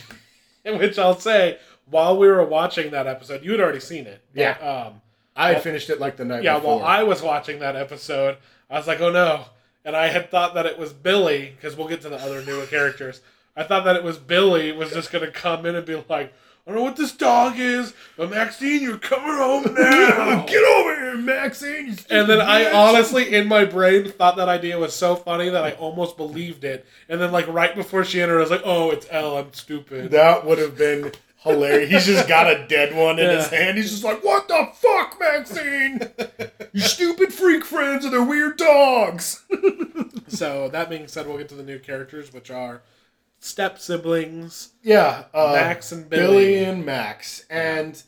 [0.64, 4.20] which I'll say, while we were watching that episode, you had already seen it.
[4.34, 4.52] but, Yeah.
[4.86, 5.02] Um,
[5.36, 6.54] I had well- finished it like the night yeah.
[6.56, 6.76] before.
[6.78, 8.38] While I was watching that episode,
[8.70, 9.44] I was like, oh no,
[9.84, 12.64] and I had thought that it was Billy because we'll get to the other newer
[12.66, 13.20] characters.
[13.60, 16.32] I thought that it was Billy was just gonna come in and be like.
[16.66, 20.44] I don't know what this dog is, but Maxine, you're coming home now.
[20.46, 21.96] Get over here, Maxine.
[22.10, 25.72] And then I honestly, in my brain, thought that idea was so funny that I
[25.72, 26.86] almost believed it.
[27.08, 29.38] And then, like right before she entered, I was like, "Oh, it's El.
[29.38, 31.90] I'm stupid." that would have been hilarious.
[31.90, 33.78] He's just got a dead one in his hand.
[33.78, 36.02] He's just like, "What the fuck, Maxine?
[36.72, 39.42] you stupid freak friends and their weird dogs."
[40.28, 42.82] so that being said, we'll get to the new characters, which are
[43.40, 46.26] step siblings, Yeah, uh, Max and Billy.
[46.26, 46.64] Billy.
[46.64, 48.00] and Max, and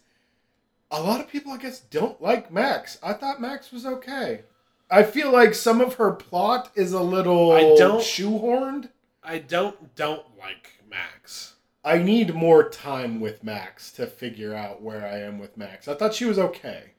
[0.90, 2.98] a lot of people, I guess, don't like Max.
[3.02, 4.42] I thought Max was okay.
[4.90, 8.90] I feel like some of her plot is a little I don't- shoehorned.
[9.24, 11.54] I don't don't like Max.
[11.84, 15.88] I need more time with Max to figure out where I am with Max.
[15.88, 16.91] I thought she was okay.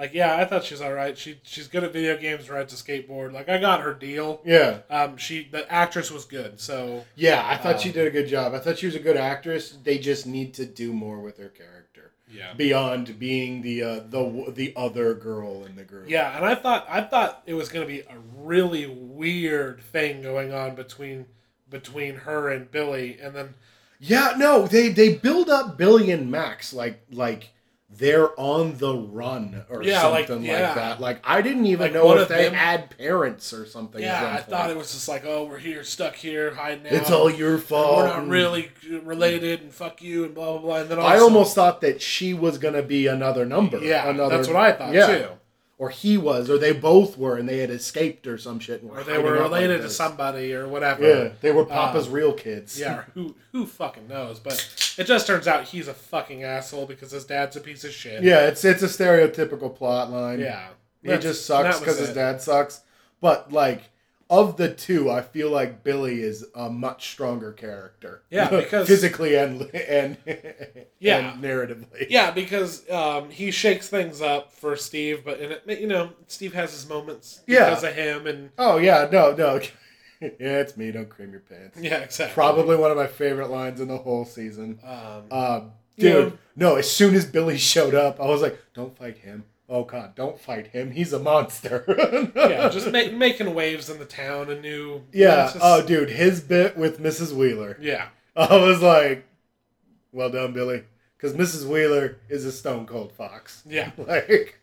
[0.00, 1.16] Like, yeah, I thought she's all right.
[1.16, 3.34] She she's good at video games, rides a skateboard.
[3.34, 4.40] Like, I got her deal.
[4.46, 4.78] Yeah.
[4.88, 8.26] Um, she the actress was good, so Yeah, I thought Um, she did a good
[8.26, 8.54] job.
[8.54, 9.76] I thought she was a good actress.
[9.84, 12.54] They just need to do more with her character yeah.
[12.54, 16.08] beyond being the uh, the the other girl in the group.
[16.08, 20.22] Yeah, and I thought I thought it was going to be a really weird thing
[20.22, 21.26] going on between
[21.68, 23.54] between her and Billy, and then
[23.98, 27.50] Yeah, no, they they build up Billy and Max like like
[27.92, 30.74] they're on the run or Yeah, something like, yeah.
[30.74, 31.00] that.
[31.00, 34.00] Like I didn't even Like, know if they them- had parents or something.
[34.00, 36.92] yeah, I thought it was just like, oh, we're here, stuck here, hiding out.
[36.92, 37.98] It's all your fault.
[37.98, 38.70] We're not really
[39.02, 40.76] related, and fuck you, and blah blah blah.
[40.82, 43.78] And then I almost thought that she was gonna be another number.
[43.78, 45.06] yeah, another, that's what I thought yeah.
[45.06, 45.26] too.
[45.80, 48.82] Or he was, or they both were, and they had escaped or some shit.
[48.86, 51.08] Or they were out like related to somebody or whatever.
[51.08, 52.78] Yeah, they were Papa's Um, real kids.
[52.78, 54.40] Yeah, who who fucking knows?
[54.40, 54.62] But
[54.98, 58.22] it just turns out he's a fucking asshole because his dad's a piece of shit.
[58.22, 58.46] yeah.
[58.46, 60.40] It's it's a stereotypical plot line.
[60.40, 60.68] yeah.
[61.02, 62.82] he just sucks because his dad sucks.
[63.22, 63.84] But like,
[64.30, 68.22] of the two, I feel like Billy is a much stronger character.
[68.30, 70.16] Yeah, because- physically and and
[71.00, 71.32] Yeah.
[71.34, 72.06] and narratively.
[72.08, 76.54] Yeah, because um, he shakes things up for Steve, but and it, you know Steve
[76.54, 77.68] has his moments Yeah.
[77.70, 79.60] because of him, and Oh yeah, no, no.
[80.20, 80.92] yeah, it's me.
[80.92, 81.78] Don't cream your pants.
[81.80, 82.34] yeah, exactly.
[82.34, 84.78] Probably one of my favorite lines in the whole season.
[84.84, 86.76] Um, Um, You dude, no.
[86.76, 89.44] As soon as Billy showed up, I was like, "Don't fight him!
[89.72, 90.90] Oh God, don't fight him!
[90.90, 91.84] He's a monster!"
[92.34, 95.02] yeah, just ma- making waves in the town, A new.
[95.12, 95.44] yeah.
[95.52, 97.32] just- Oh, dude, his bit with Mrs.
[97.32, 97.78] Wheeler.
[97.80, 99.24] yeah, I was like,
[100.12, 100.82] "Well done, Billy,"
[101.16, 101.66] because Mrs.
[101.68, 103.62] Wheeler is a stone cold fox.
[103.68, 104.58] yeah, Like,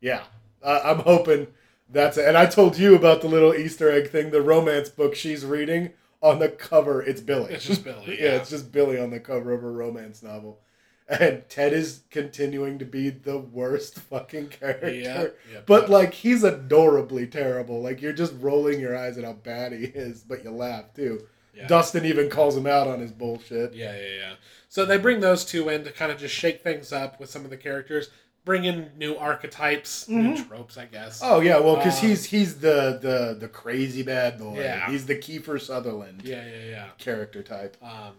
[0.00, 0.22] yeah,
[0.62, 1.48] uh, I'm hoping
[1.90, 2.26] that's it.
[2.28, 5.90] And I told you about the little Easter egg thing, the romance book she's reading.
[6.22, 7.52] On the cover, it's Billy.
[7.52, 8.30] It's just Billy, yeah, yeah.
[8.36, 10.58] it's just Billy on the cover of a romance novel.
[11.06, 14.90] And Ted is continuing to be the worst fucking character.
[14.90, 17.82] Yeah, yeah, but but- like he's adorably terrible.
[17.82, 21.26] Like you're just rolling your eyes at how bad he is, but you laugh too.
[21.54, 21.66] yeah.
[21.66, 23.74] Dustin even calls him out on his bullshit.
[23.74, 24.34] Yeah, yeah, yeah.
[24.70, 27.44] So they bring those two in to kind of just shake things up with some
[27.44, 28.08] of the characters,
[28.46, 31.20] bring in new archetypes, new tropes, I guess.
[31.22, 34.58] Oh yeah, well, because Um, he's he's the the the crazy bad boy.
[34.58, 34.90] Yeah.
[34.90, 36.86] he's the Kiefer Sutherland Yeah, yeah, yeah.
[36.98, 37.76] character type.
[37.82, 38.14] Um,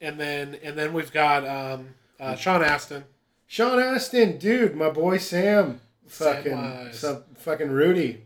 [0.00, 1.88] and then and then we've got um,
[2.20, 3.04] uh, Sean Astin.
[3.46, 8.22] Sean Astin, dude, my boy Sam, fucking some fucking Rudy,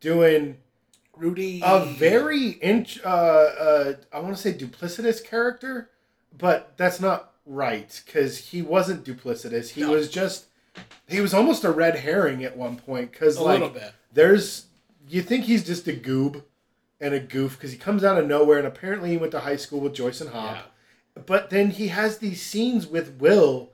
[0.00, 0.58] doing
[1.16, 1.60] Rudy.
[1.64, 5.90] a very int- uh, uh, I want to say duplicitous character,
[6.36, 9.70] but that's not right because he wasn't duplicitous.
[9.70, 9.90] He No.
[9.92, 10.46] was just
[11.06, 13.74] he was almost a red herring at one point because like
[14.12, 14.66] there's
[15.08, 16.42] you think he's just a goob
[17.00, 19.56] and a goof because he comes out of nowhere and apparently he went to high
[19.56, 20.56] school with Joyce and Hop.
[21.16, 21.22] Yeah.
[21.26, 23.70] But then he has these scenes with Will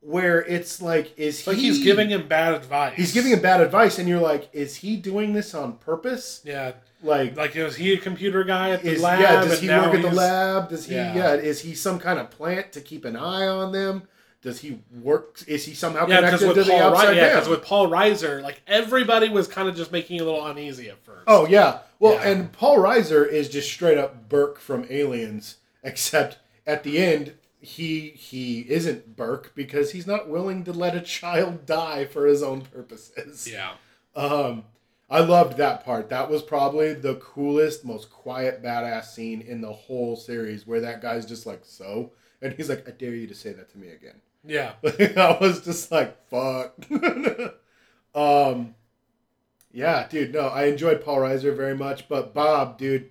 [0.00, 2.94] where it's like, is It's like he's giving him bad advice.
[2.96, 6.40] He's giving him bad advice, and you're like, is he doing this on purpose?
[6.44, 6.72] Yeah,
[7.04, 9.20] Like, like was he a computer guy at the is lab?
[9.20, 9.44] yeah?
[9.44, 10.68] Does he work at the lab?
[10.70, 10.94] Does he?
[10.96, 11.14] Yeah.
[11.14, 11.34] Yeah.
[11.34, 14.02] Is he some kind of plant to keep an eye on them?
[14.42, 15.40] Does he work?
[15.46, 17.38] Is he somehow Yeah, connected with to the Paul, Ri- upside yeah, down?
[17.38, 20.98] 'cause with Paul Reiser, like everybody was kind of just making a little uneasy at
[21.04, 21.22] first.
[21.28, 21.78] Oh yeah.
[22.02, 22.28] Well, Yeah.
[22.30, 28.08] and Paul Reiser is just straight up Burke from Aliens, except at the end he
[28.10, 32.62] he isn't Burke because he's not willing to let a child die for his own
[32.62, 33.48] purposes.
[33.48, 33.74] yeah,
[34.16, 34.64] Um,
[35.08, 36.08] I loved that part.
[36.08, 41.02] That was probably the coolest, most quiet, badass scene in the whole series, where that
[41.02, 43.90] guy's just like, "So," and he's like, "I dare you to say that to me
[43.90, 44.72] again." Yeah.
[44.84, 46.74] I was just like, "Fuck."
[48.14, 48.74] um,
[49.72, 50.32] yeah, dude.
[50.34, 53.10] No, I enjoyed Paul Reiser very much, but Bob, dude,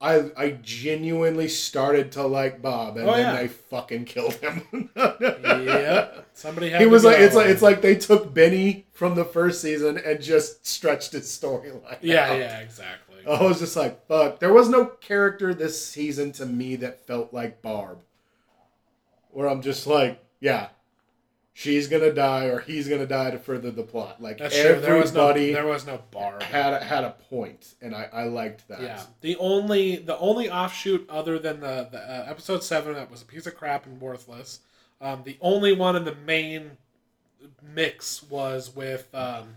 [0.00, 3.40] I I genuinely started to like Bob, and Oh, then yeah.
[3.42, 4.90] they fucking killed him.
[4.96, 6.26] yep.
[6.34, 9.24] Somebody had He to was like, it's like it's like they took Benny from the
[9.24, 11.98] first season and just stretched his storyline.
[12.02, 12.38] Yeah, out.
[12.38, 13.00] yeah, exactly.
[13.26, 14.38] I was just like, fuck.
[14.40, 18.00] There was no character this season to me that felt like Barb.
[19.30, 20.68] Where I'm just like, yeah,
[21.54, 24.20] she's gonna die or he's gonna die to further the plot.
[24.20, 24.80] Like That's true.
[24.80, 26.42] There was no everybody there was no bar.
[26.42, 28.82] had a, had a point, and I, I liked that.
[28.82, 29.02] Yeah.
[29.22, 33.24] The only the only offshoot other than the, the uh, episode seven that was a
[33.24, 34.60] piece of crap and worthless.
[35.00, 36.72] Um, the only one in the main
[37.62, 39.56] mix was with um,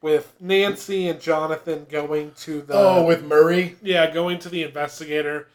[0.00, 3.76] with Nancy and Jonathan going to the oh, with Murray.
[3.82, 5.48] yeah going to the investigator.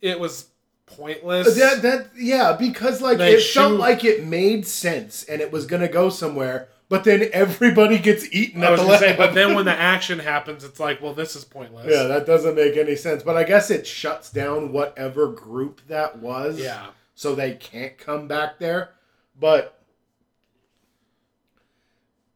[0.00, 0.48] It was
[0.96, 1.56] pointless.
[1.56, 5.66] That that yeah, because like They it felt like it made sense and it was
[5.66, 9.54] gonna go somewhere, but then everybody gets eaten I was the gonna say, but then
[9.54, 11.86] when the action happens, it's like, well, this is pointless.
[11.90, 13.22] yeah, that doesn't make any sense.
[13.22, 16.58] But I guess it shuts down whatever group that was.
[16.58, 16.86] yeah.
[17.14, 18.90] so they can't come back there.
[19.38, 19.80] But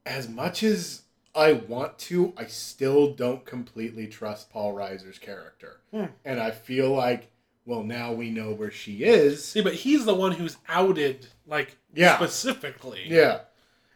[0.04, 1.02] as much as
[1.34, 5.80] I want to, I still don't completely trust Paul Reiser's character.
[5.92, 6.06] Hmm.
[6.24, 7.30] And I feel like,
[7.68, 9.44] well, now we know where she is.
[9.44, 12.16] See, but he's the one who's outed, like Yeah.
[12.16, 13.02] specifically.
[13.06, 13.40] Yeah.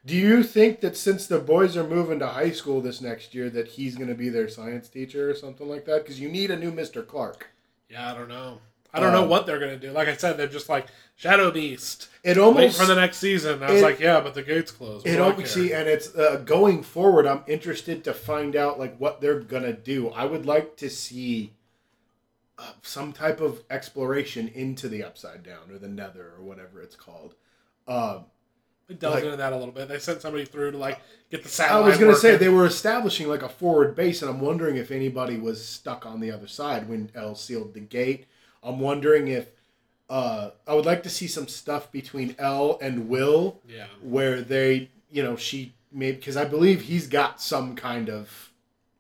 [0.04, 3.48] Do you think that since the boys are moving to high school this next year,
[3.50, 6.02] that he's going to be their science teacher or something like that?
[6.02, 7.06] Because you need a new Mr.
[7.06, 7.46] Clark.
[7.88, 8.58] Yeah, I don't know.
[8.94, 9.90] I don't know Um, what they're gonna do.
[9.90, 12.08] Like I said, they're just like Shadow Beast.
[12.22, 13.62] It almost for the next season.
[13.62, 15.06] I was like, yeah, but the gate's closed.
[15.06, 17.26] It almost see, and it's uh, going forward.
[17.26, 20.10] I'm interested to find out like what they're gonna do.
[20.10, 21.54] I would like to see
[22.62, 26.96] uh, some type of exploration into the Upside Down or the Nether or whatever it's
[26.96, 27.34] called.
[27.88, 28.26] Um,
[28.88, 29.88] They delved like- into that a little bit.
[29.88, 31.00] They sent somebody through to like
[31.30, 31.84] get the satellite.
[31.84, 34.90] I was gonna say they were establishing like a forward base, and I'm wondering if
[34.90, 38.26] anybody was stuck on the other side when El sealed the gate.
[38.62, 39.48] I'm wondering if
[40.10, 43.86] uh, I would like to see some stuff between El and Will Yeah.
[44.02, 48.50] where they, you know, she maybe because I believe he's got some kind of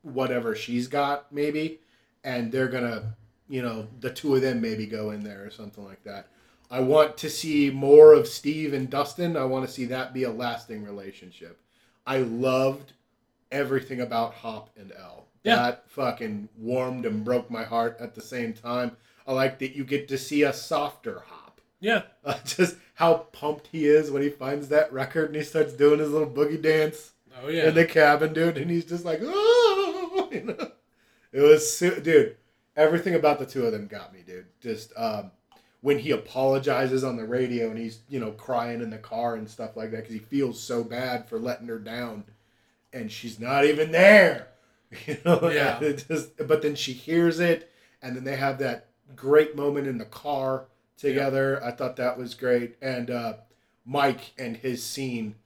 [0.02, 1.80] whatever she's got maybe,
[2.24, 3.14] and they're gonna,
[3.52, 6.28] you know, the two of them maybe go in there or something like that.
[6.70, 9.36] I want to see more of Steve and Dustin.
[9.36, 11.60] I want to see that be a lasting relationship.
[12.06, 12.94] I loved
[13.50, 15.26] everything about Hop and El.
[15.44, 15.56] Yeah.
[15.56, 18.96] That fucking warmed and broke my heart at the same time.
[19.26, 21.60] I like that you get to see a softer Hop.
[21.78, 22.02] Yeah.
[22.24, 25.98] Uh, just how pumped he is when he finds that record and he starts doing
[25.98, 27.10] his little boogie dance
[27.42, 27.68] Oh yeah.
[27.68, 30.70] in the cabin, dude, and he's just like, oh, you know.
[31.32, 32.36] It was, dude.
[32.76, 34.46] Everything about the two of them got me, dude.
[34.60, 35.30] Just um,
[35.82, 39.48] when he apologizes on the radio and he's, you know, crying in the car and
[39.48, 42.24] stuff like that because he feels so bad for letting her down,
[42.92, 44.48] and she's not even there.
[45.06, 45.80] You know, Yeah.
[45.80, 47.70] Just, but then she hears it,
[48.02, 50.66] and then they have that great moment in the car
[50.98, 51.64] together.
[51.64, 53.32] I thought that was great, and uh,
[53.86, 55.36] Mike and his scene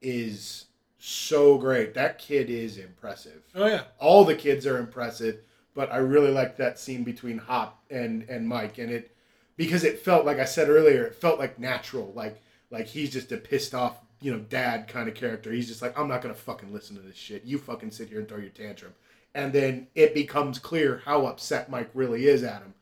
[0.00, 0.66] is
[0.98, 1.92] so great.
[1.92, 3.42] That kid is impressive.
[3.54, 3.82] oh yeah.
[3.98, 5.40] All the kids are impressive,
[5.74, 9.14] but I really like that scene between Hop and and Mike, and it
[9.56, 13.30] because it felt like I said earlier, it felt like natural, like like he's just
[13.32, 15.52] a pissed off, you know, dad kind of character.
[15.52, 17.44] He's just like, I'm not gonna fucking listen to this shit.
[17.44, 18.94] You fucking sit here and throw your tantrum,
[19.34, 22.74] and then it becomes clear how upset Mike really is at him.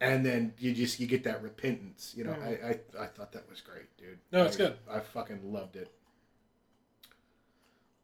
[0.00, 2.32] And then you just you get that repentance, you know.
[2.32, 2.42] Mhm.
[2.64, 2.68] I,
[3.00, 4.18] I I thought that was great, dude.
[4.32, 4.76] No, it's I- good.
[4.90, 5.90] I fucking loved it.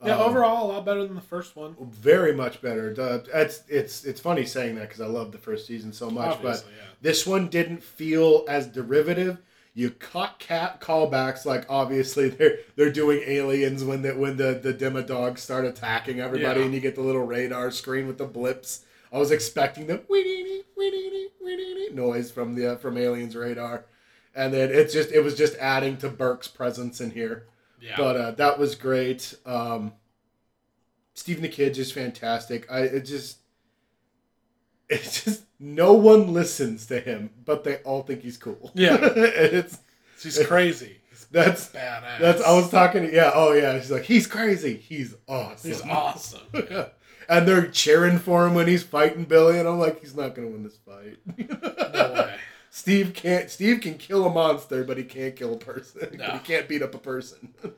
[0.02, 0.16] Yeah.
[0.16, 1.76] Um, overall, a lot better than the first one.
[1.80, 2.94] very much better.
[2.94, 6.36] The- It's it's it's funny saying that because I love the first season so much,
[6.36, 6.90] Obviously, but yeah.
[7.02, 9.38] this one didn't feel as derivative.
[9.74, 14.72] You caught cat callbacks like obviously they're they're doing aliens when the when the the
[14.72, 16.64] demodogs start attacking everybody Yeah.
[16.66, 18.84] and you get the little radar screen with the blips.
[19.12, 23.84] I was expecting the "Wee-dee-dee, wee-dee-dee, wee-dee-dee" noise from the uh, from aliens radar,
[24.34, 27.44] and then it's just it was just adding to Burke's presence in here.
[27.80, 27.94] Yeah.
[27.96, 29.34] But uh, that was great.
[29.46, 29.92] Um,
[31.14, 32.70] Stephen the Kid just fantastic.
[32.70, 33.38] I it just
[34.88, 38.70] it's just no one listens to him, but they all think he's cool.
[38.74, 38.98] Yeah.
[39.00, 39.78] it's
[40.22, 41.00] He's crazy.
[41.08, 42.18] He's that's badass.
[42.18, 43.06] that's I was talking.
[43.06, 43.78] To, Yeah, oh yeah.
[43.80, 44.76] She's like he's crazy.
[44.76, 45.70] He's awesome.
[45.70, 46.40] He's awesome.
[47.28, 50.48] and they're cheering for him when he's fighting Billy, and I'm like, he's not gonna
[50.48, 51.18] win this fight.
[51.38, 52.34] No way.
[52.70, 53.50] Steve can't.
[53.50, 56.08] Steve can kill a monster, but he can't kill a person.
[56.18, 56.24] No.
[56.32, 57.52] He can't beat up a person.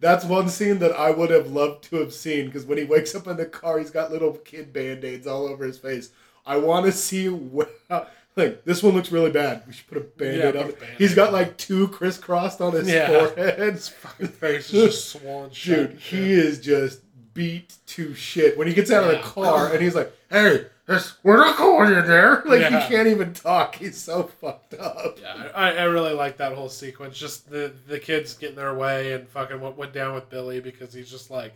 [0.00, 3.14] That's one scene that I would have loved to have seen because when he wakes
[3.14, 6.10] up in the car, he's got little kid band aids all over his face.
[6.44, 7.90] I want to see wh-
[8.36, 9.62] like this one looks really bad.
[9.66, 10.78] We should put a band aid Yeah, on it.
[10.80, 13.06] Band-Aid He's got like two crisscrossed on his Yeah.
[13.08, 13.72] forehead.
[13.74, 15.50] His fucking face is just swollen.
[15.50, 17.00] Dude, he is just
[17.32, 18.58] beat to shit.
[18.58, 21.92] When he gets out of the car and he's like, "Hey, this, we're not going
[21.92, 22.80] in there." Like Yeah.
[22.80, 23.74] he can't even talk.
[23.76, 25.18] He's so fucked up.
[25.20, 27.18] Yeah, I, I really like that whole sequence.
[27.18, 30.92] Just the the kids getting their way and fucking what went down with Billy because
[30.92, 31.52] he's just like,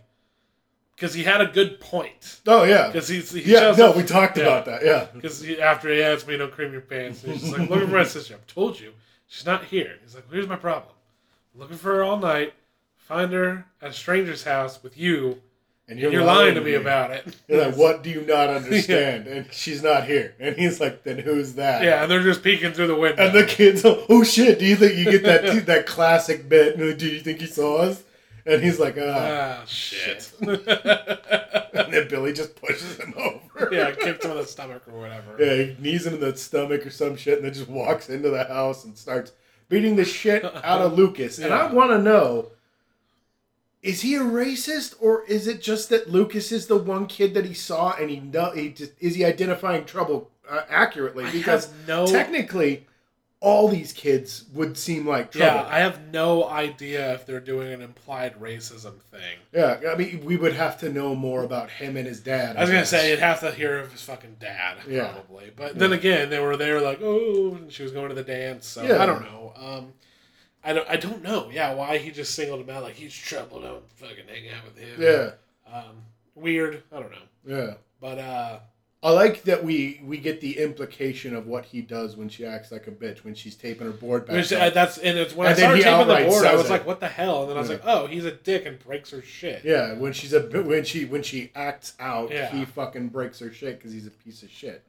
[0.97, 2.41] because he had a good point.
[2.47, 3.75] Oh yeah, Because he's he yeah.
[3.77, 4.45] No, we talked yeah.
[4.45, 4.85] about that.
[4.85, 7.23] Yeah, Because after he asked me, don't cream your pants.
[7.25, 8.35] And he's just like, looking for my sister.
[8.35, 8.93] I've told you,
[9.29, 9.97] she's not here.
[10.03, 10.93] He's like, here's my problem.
[11.55, 12.53] I'm looking for her all night.
[12.97, 15.41] Find her at a stranger's house with you.
[15.91, 17.37] And And you're lying to me about it.
[17.49, 19.27] You're like, what do you not understand?
[19.27, 20.35] And she's not here.
[20.39, 21.83] And he's like, then who's that?
[21.83, 23.23] Yeah, and they're just peeking through the window.
[23.23, 24.61] And the kids, oh shit!
[24.61, 26.79] Do you think you get that that classic bit?
[26.79, 28.05] Do you think he saw us?
[28.47, 29.59] And he's like, ah.
[29.61, 30.33] ah, shit.
[30.41, 33.69] And then Billy just pushes him over.
[33.75, 35.37] yeah, kicks him in the stomach or whatever.
[35.39, 38.31] Yeah, he knees him in the stomach or some shit, and then just walks into
[38.31, 39.33] the house and starts
[39.69, 41.39] beating the shit out of Lucas.
[41.39, 42.53] And I want to know:
[43.83, 47.47] is he a racist, or is it just that Lucas is the one kid that
[47.47, 51.25] he saw, and he know he just is he identifying trouble uh, accurately?
[51.33, 52.87] Because no technically,
[53.41, 55.63] all these kids would seem like trouble.
[55.63, 59.39] Yeah, I have no idea if they're doing an implied racism thing.
[59.55, 62.59] Yeah, I mean, we would have to know more about him and his dad.
[62.59, 65.13] I was gonna say you'd have to hear of his fucking dad, Yeah.
[65.13, 65.53] probably.
[65.57, 68.67] But then again, they were there like, oh, and she was going to the dance.
[68.67, 69.03] So Yeah.
[69.03, 69.55] I don't know.
[69.57, 69.93] Um,
[70.65, 70.89] I don't.
[70.89, 71.49] I don't know.
[71.53, 73.61] Yeah, why he just singled him out like he's trouble.
[73.63, 75.01] Don't fucking hang out with him.
[75.01, 75.31] Yeah,
[75.75, 76.03] Um,
[76.35, 76.83] weird.
[76.93, 77.19] I don't know.
[77.47, 77.75] yeah.
[78.01, 78.59] But uh,
[79.03, 82.71] I like that we we get the implication of what he does when she acts
[82.71, 84.37] like a bitch when she's taping her board back.
[84.37, 86.71] which, uh, that's and it's when And I started taping the board, I was it.
[86.71, 87.43] like, what the hell?
[87.43, 87.77] And then I was Yeah.
[87.77, 89.65] like, oh, he's a dick and breaks her shit.
[89.65, 92.51] yeah, when she's a when she when she acts out, Yeah.
[92.55, 94.83] he fucking breaks her shit because he's a piece of shit.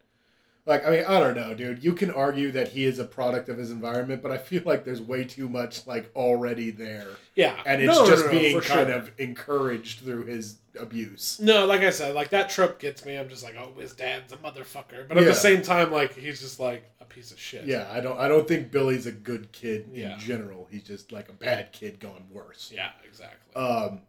[0.68, 1.84] Like I mean, I don't know, dude.
[1.84, 4.86] You can argue that he is a product of his environment, but I feel like
[4.86, 8.40] there's way too much like already there, Yeah, and it's No, no, just no, no,
[8.40, 8.96] being for kind sure.
[8.98, 11.40] of encouraged through his abuse.
[11.42, 13.16] No, like I said, like that trope gets me.
[13.18, 15.08] I'm just like, oh, his dad's a motherfucker.
[15.08, 15.30] But at Yeah.
[15.30, 17.66] the same time, like he's just like a piece of shit.
[17.66, 20.14] Yeah, I don't I don't think Billy's a good kid Yeah.
[20.14, 20.68] in general.
[20.70, 22.72] He's just like a bad kid gone worse.
[22.72, 23.56] Yeah, exactly.
[23.56, 24.02] Um,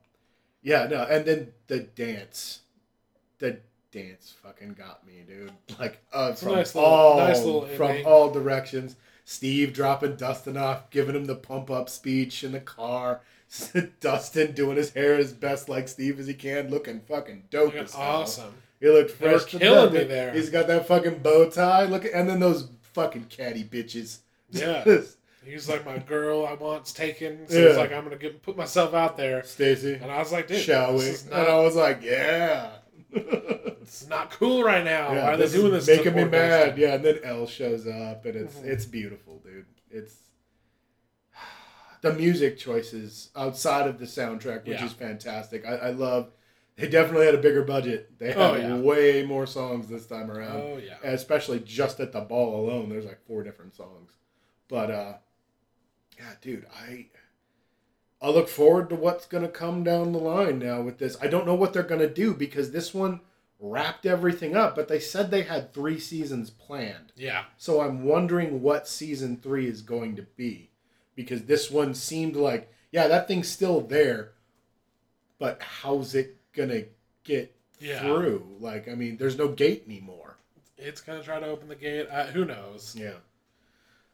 [0.62, 2.60] yeah, no, and then the dance,
[3.38, 3.58] the
[3.92, 5.52] dance fucking got me, dude.
[5.78, 8.06] Like, uh, from nice little- all nice little from ending.
[8.06, 8.96] all directions.
[9.24, 13.20] Steve dropping Dustin off, giving him the pump up speech in the car.
[14.00, 17.80] Dustin doing his hair as best like Steve as he can, looking fucking dope Fucking
[17.84, 18.02] as hell.
[18.22, 18.54] awesome.
[18.80, 19.44] He looked fresh.
[19.44, 20.32] killing me there.
[20.32, 21.84] He's got that fucking bow tie.
[21.84, 24.18] Look, at, and then those fucking catty bitches.
[24.50, 24.84] Yeah.
[25.44, 27.48] He's like, my girl I want's taken.
[27.48, 27.68] So Yeah.
[27.68, 29.42] he's like, I'm gonna get put myself out there.
[29.44, 31.04] Stacy, And I was like, dude, shall we?
[31.04, 32.70] is and I was like, yeah.
[33.14, 35.12] It's not cool right now.
[35.12, 35.86] Yeah, Why are they doing this?
[35.86, 36.78] Making me mad.
[36.78, 38.64] Yeah, and then El shows up, and it's Mhm.
[38.64, 39.66] it's beautiful, dude.
[39.90, 40.14] It's
[42.00, 44.86] the music choices outside of the soundtrack, which Yeah.
[44.86, 45.66] is fantastic.
[45.66, 46.32] I, I love.
[46.76, 48.18] They definitely had a bigger budget.
[48.18, 48.76] They had Oh, yeah.
[48.78, 50.96] way more songs this time around, Oh yeah.
[51.04, 52.88] especially just at the ball alone.
[52.88, 54.12] There's like four different songs,
[54.68, 55.14] but uh,
[56.18, 57.08] yeah, dude, I.
[58.22, 61.16] I look forward to what's gonna come down the line now with this.
[61.20, 63.20] I don't know what they're gonna do because this one
[63.58, 67.12] wrapped everything up, but they said they had three seasons planned.
[67.16, 67.44] Yeah.
[67.56, 70.70] So I'm wondering what season three is going to be.
[71.14, 74.32] Because this one seemed like, yeah, that thing's still there,
[75.38, 76.84] but how's it gonna
[77.24, 78.00] get Yeah.
[78.00, 78.56] through?
[78.60, 80.36] Like, I mean, there's no gate anymore.
[80.78, 82.08] It's gonna try to open the gate.
[82.10, 82.94] Uh, who knows?
[82.96, 83.16] Yeah.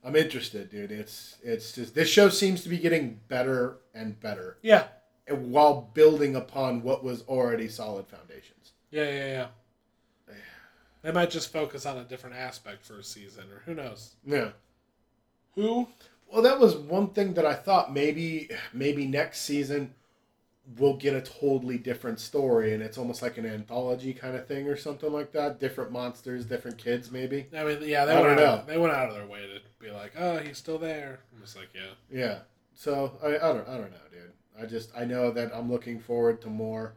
[0.05, 0.93] I'm interested, dude.
[0.93, 4.85] It's it's just this show seems to be getting better and better Yeah.
[5.27, 8.73] and while building upon what was already solid foundations.
[8.91, 9.05] Yeah.
[9.11, 9.27] Yeah.
[9.27, 9.47] Yeah.
[11.03, 14.15] They might just focus on a different aspect for a season, or who knows?
[14.25, 14.51] Yeah.
[15.55, 15.89] Who?
[16.31, 19.95] Well, that was one thing that I thought maybe maybe next season
[20.77, 24.67] we'll get a totally different story and it's almost like an anthology kind of thing
[24.69, 25.59] or something like that.
[25.61, 27.47] Different monsters, different kids, maybe.
[27.57, 28.67] I mean, yeah, they I went out.
[28.67, 28.73] know.
[28.73, 31.57] They went out of their way to be like, "Oh, he's still there." I'm just
[31.57, 32.39] like, yeah, Yeah.
[32.75, 34.33] So I, I don't I don't know, dude.
[34.61, 36.95] I just I know that I'm looking forward to more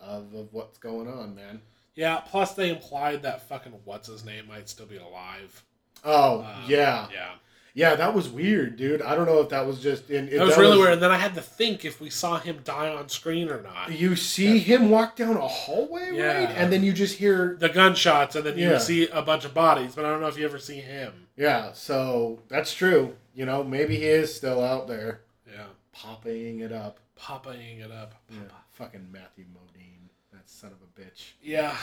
[0.00, 1.62] of, of what's going on, man.
[1.94, 2.18] yeah.
[2.20, 5.62] Plus, they implied that fucking what's his name might still be alive.
[6.04, 7.32] Oh Um, yeah, yeah.
[7.74, 7.94] Yeah.
[7.96, 9.02] That was weird, dude.
[9.02, 10.30] I don't know if that was just in.
[10.30, 10.94] That was really weird.
[10.94, 13.92] And then I had to think if we saw him die on screen or not.
[13.92, 16.44] You see him walk down a hallway, Yeah.
[16.46, 16.56] right?
[16.56, 18.78] And then you just hear The gunshots, and then you Yeah.
[18.78, 21.26] see a bunch of bodies, but I don't know if you ever see him.
[21.36, 23.16] Yeah, so that's true.
[23.34, 25.20] You know, maybe he is still out there.
[25.46, 25.66] Yeah.
[25.92, 26.98] popping it up.
[27.16, 28.14] Popping it up.
[28.30, 28.38] Yeah,
[28.72, 31.32] fucking Matthew Modine, that son of a bitch.
[31.42, 31.76] Yeah.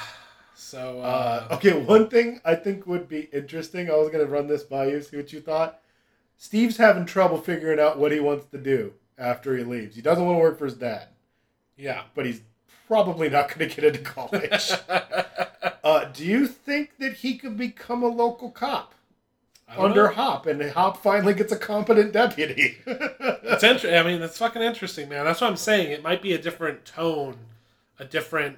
[0.61, 3.89] So Uh, uh, okay, one thing I think would be interesting.
[3.89, 5.79] I was gonna run this by you, see what you thought.
[6.37, 9.95] Steve's having trouble figuring out what he wants to do after he leaves.
[9.95, 11.07] He doesn't want to work for his dad,
[11.77, 12.03] yeah.
[12.15, 12.41] but he's
[12.87, 14.71] probably not going to get into college.
[15.83, 18.95] uh, do you think that he could become a local cop
[19.77, 20.13] under know.
[20.13, 22.77] Hop, and Hop finally gets a competent deputy?
[23.43, 23.93] It's interesting.
[23.93, 25.25] I mean, that's fucking interesting, man.
[25.25, 25.91] That's what I'm saying.
[25.91, 27.35] It might be a different tone,
[27.99, 28.57] a different.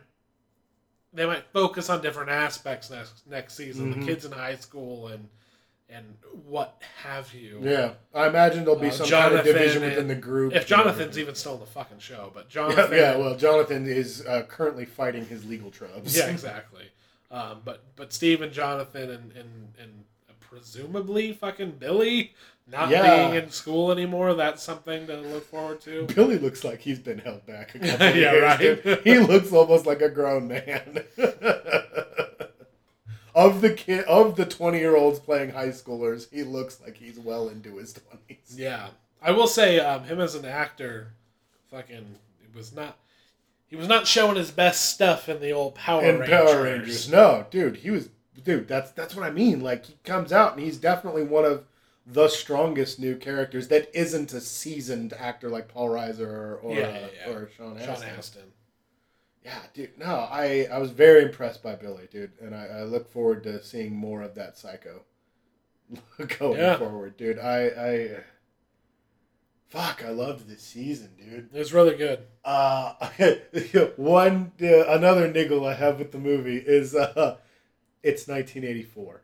[1.13, 3.93] They might focus on different aspects next next season.
[3.93, 3.99] Mhm.
[3.99, 5.29] The kids in high school and
[5.89, 7.59] and what have you.
[7.61, 10.53] yeah, I imagine there'll be Uh, some kind of Jonathan division and- within the group.
[10.53, 12.97] If Jonathan's even still in the fucking show, but yeah, Jonathan.
[12.97, 16.15] yeah, well, Jonathan is uh, currently fighting his legal troubles.
[16.17, 16.89] Yeah, exactly.
[17.29, 20.03] Um, but but Steve and Jonathan and and and
[20.39, 22.33] presumably fucking Billy
[22.67, 23.29] not Yeah.
[23.31, 24.33] being in school anymore.
[24.33, 26.05] That's something to look forward to.
[26.15, 28.59] Billy looks like he's been held back a couple of Yeah, right.
[28.59, 29.01] dude.
[29.03, 31.03] He looks almost like a grown man.
[33.35, 37.19] of the kid of the twenty year olds playing high schoolers, he looks like he's
[37.19, 38.55] well into his twenties.
[38.57, 38.87] Yeah,
[39.21, 41.13] I will say um, him as an actor,
[41.71, 42.97] fucking, it was not.
[43.67, 46.29] He was not showing his best stuff in the old Power And Rangers.
[46.51, 47.11] Power Rangers.
[47.11, 48.09] No, dude, he was
[48.43, 49.61] dude, that's that's what I mean.
[49.61, 51.63] Like he comes out and he's definitely one of
[52.05, 56.89] the strongest new characters that isn't a seasoned actor like Paul Reiser or or, Yeah,
[56.99, 57.33] yeah, yeah.
[57.33, 58.09] or Sean Sean Astin.
[58.17, 58.51] Astin.
[59.43, 59.97] Yeah, dude.
[59.97, 63.63] No, I I was very impressed by Billy, dude, and I, I look forward to
[63.63, 65.03] seeing more of that psycho
[66.39, 67.39] going forward, dude.
[67.39, 68.09] I I
[69.67, 71.49] fuck, I loved this season, dude.
[71.53, 72.19] It was really good.
[72.45, 72.93] Uh,
[73.97, 77.37] one uh, another niggle I have with the movie is uh,
[78.01, 79.22] it's 1984.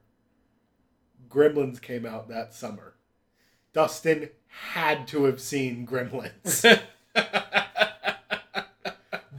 [1.30, 2.95] Gremlins came out that summer.
[3.73, 6.82] Dustin had to have seen Gremlins.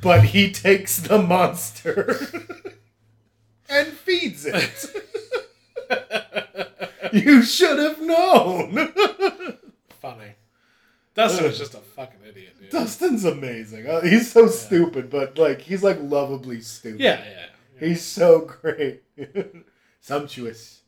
[0.01, 2.17] but he takes the monster
[3.69, 4.87] and feeds it.
[7.13, 8.89] you should have known.
[10.01, 10.35] Funny.
[11.15, 12.71] Dustin was just a fucking idiot, dude.
[12.71, 13.87] Dustin's amazing.
[13.87, 17.01] Uh, he's so stupid, but like he's like lovably stupid.
[17.01, 17.47] Yeah, yeah.
[17.79, 19.03] He's so great.
[20.01, 20.80] Sumptuous.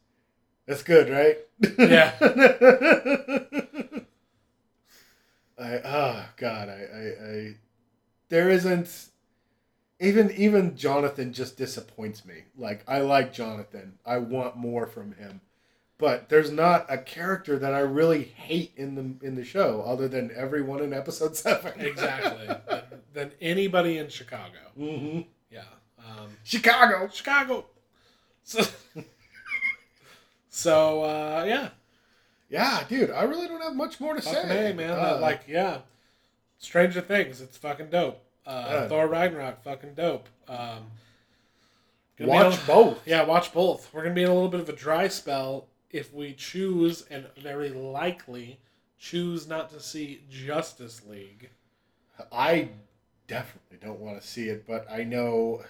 [0.66, 1.38] That's good, right?
[1.78, 2.14] Yeah.
[5.58, 7.54] I oh god, I, I, I
[8.28, 9.08] there isn't
[10.00, 12.44] even even Jonathan just disappoints me.
[12.56, 13.98] Like I like Jonathan.
[14.04, 15.40] I want more from him.
[15.98, 20.08] But there's not a character that I really hate in the in the show other
[20.08, 21.80] than everyone in episode 7.
[21.80, 22.46] exactly.
[22.66, 22.82] than,
[23.12, 24.58] than anybody in Chicago.
[24.76, 25.62] hmm Yeah.
[25.98, 27.08] Um, Chicago.
[27.12, 27.66] Chicago.
[28.42, 28.64] So,
[30.52, 31.68] so uh, yeah.
[32.50, 34.72] Yeah, dude, I really don't have much more to Fucking say.
[34.72, 34.90] A, man.
[34.90, 35.78] Uh, like, yeah.
[36.58, 37.40] Stranger Things.
[37.40, 38.22] It's fucking dope.
[38.46, 39.64] Uh, Thor Ragnarok.
[39.64, 40.28] Fucking dope.
[40.48, 40.90] Um,
[42.20, 43.08] watch a- both.
[43.08, 43.88] Yeah, watch both.
[43.92, 47.26] We're gonna be in a little bit of a dry spell if we choose, and
[47.38, 48.60] very likely
[48.98, 51.48] choose not to see Justice League.
[52.30, 52.68] I
[53.28, 55.62] definitely don't want to see it, but I know,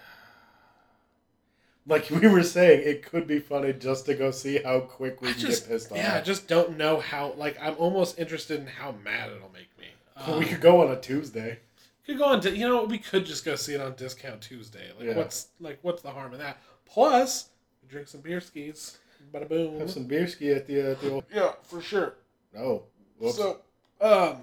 [1.87, 5.29] like we were saying, it could be funny just to go see how quick we
[5.29, 5.99] I can just, get pissed off.
[5.99, 7.33] yeah, I just don't know how.
[7.33, 9.87] Like, I'm almost interested in how mad it'll make me.
[10.27, 11.59] Well, we Um, could go on a Tuesday.
[12.07, 12.41] could go on.
[12.43, 14.91] To, you know, we could just go see it on discount Tuesday.
[14.99, 15.17] Like, Yeah.
[15.17, 16.59] what's like, what's the harm in that?
[16.85, 17.49] Plus,
[17.89, 18.99] drink some beer skis.
[19.33, 19.79] Bada boom.
[19.79, 21.25] Have some beer ski at the uh, the old.
[21.35, 22.15] Yeah, for sure.
[22.57, 22.83] Oh,
[23.19, 23.37] whoops.
[23.37, 23.61] So,
[24.01, 24.43] um,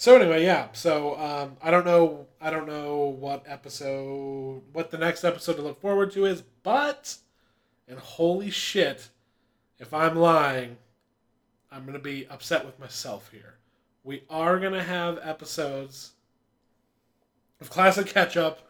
[0.00, 0.68] so anyway, yeah.
[0.72, 2.26] So, um, I don't know.
[2.40, 7.16] I don't know what episode, what the next episode to look forward to is, but,
[7.86, 9.10] and holy shit,
[9.78, 10.78] if I'm lying,
[11.70, 13.58] I'm gonna be upset with myself here.
[14.02, 16.12] We are gonna have episodes
[17.60, 18.60] of classic catch up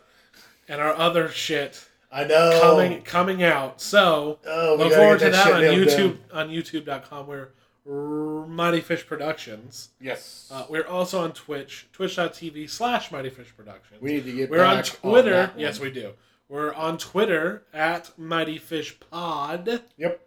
[0.67, 2.59] and our other shit I know.
[2.61, 3.81] coming coming out.
[3.81, 7.51] So Oh, look forward to that on YouTube on YouTube.com where
[7.87, 9.91] Mighty Fish Productions.
[10.01, 10.49] Yes.
[10.53, 14.01] Uh, we're also on Twitch, twitch.tv slash Mighty Fish Productions.
[14.01, 14.51] we need to get.
[14.51, 15.47] We're on Twitter.
[15.49, 15.53] one.
[15.57, 16.13] yes, we do.
[16.49, 19.83] We're on Twitter at Mighty Fish Pod.
[19.97, 20.27] Yep.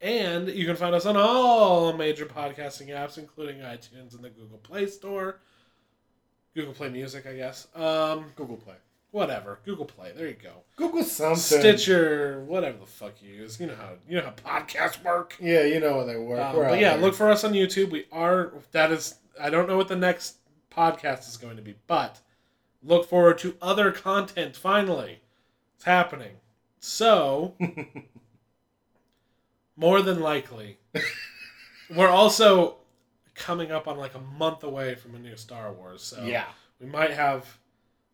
[0.00, 4.58] And you can find us on all major podcasting apps, including iTunes and the Google
[4.58, 5.38] Play Store.
[6.54, 7.68] Google Play Music, I guess.
[7.74, 8.74] Um, Google Play.
[9.12, 9.60] Whatever.
[9.64, 10.12] Google Play.
[10.16, 10.64] There you go.
[10.76, 11.36] Google something.
[11.36, 13.60] Stitcher, whatever the fuck you use.
[13.60, 15.36] You know how you know how podcasts work.
[15.40, 16.40] Yeah, you know how they work.
[16.40, 17.02] Um, but yeah, there.
[17.02, 17.90] look for us on YouTube.
[17.90, 20.38] We are that is I don't know what the next
[20.74, 22.20] podcast is going to be, but
[22.82, 25.20] look forward to other content finally.
[25.76, 26.36] It's happening.
[26.80, 27.54] So
[29.76, 30.78] more than likely
[31.94, 32.76] we're also
[33.34, 36.02] coming up on like a month away from a new Star Wars.
[36.02, 36.46] So yeah,
[36.80, 37.58] we might have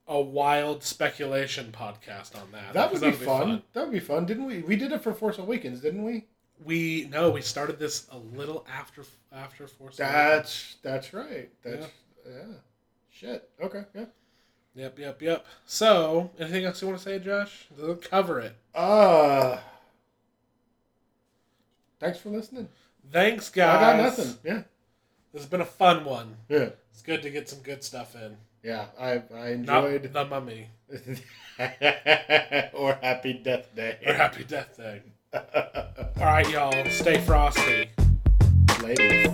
[0.09, 2.72] a wild speculation podcast on that.
[2.72, 3.62] that would be because fun.
[3.74, 4.24] That would be fun.
[4.26, 4.62] Didn't we?
[4.62, 6.24] We did it for Force Awakens, didn't we?
[6.64, 9.98] We no, we started this a little after after Force.
[9.98, 10.14] Awakens.
[10.16, 11.51] That's that's right.
[11.62, 11.86] That's
[12.26, 12.55] yeah.
[13.10, 13.48] Shit.
[13.60, 13.85] Okay.
[13.94, 14.05] Yeah.
[14.74, 15.47] Yep, yep, yep.
[15.66, 17.66] So, anything else you want to say, Josh?
[17.76, 18.55] We'll cover it.
[18.74, 19.59] Uh
[21.98, 22.68] Thanks for listening.
[23.10, 23.76] Thanks, guys.
[23.76, 24.35] I got nothing.
[24.44, 24.62] Yeah.
[25.32, 26.36] This has been a fun one.
[26.48, 26.70] Yeah.
[26.93, 28.36] It's good to get some good stuff in.
[28.69, 28.85] Yeah.
[29.01, 30.69] I I enjoyed Not the mummy
[32.74, 33.97] or Happy Death Day.
[34.07, 35.01] or Happy Death Day.
[35.32, 36.90] All right, y'all.
[36.90, 37.89] Stay frosty.
[38.82, 39.28] Ladies.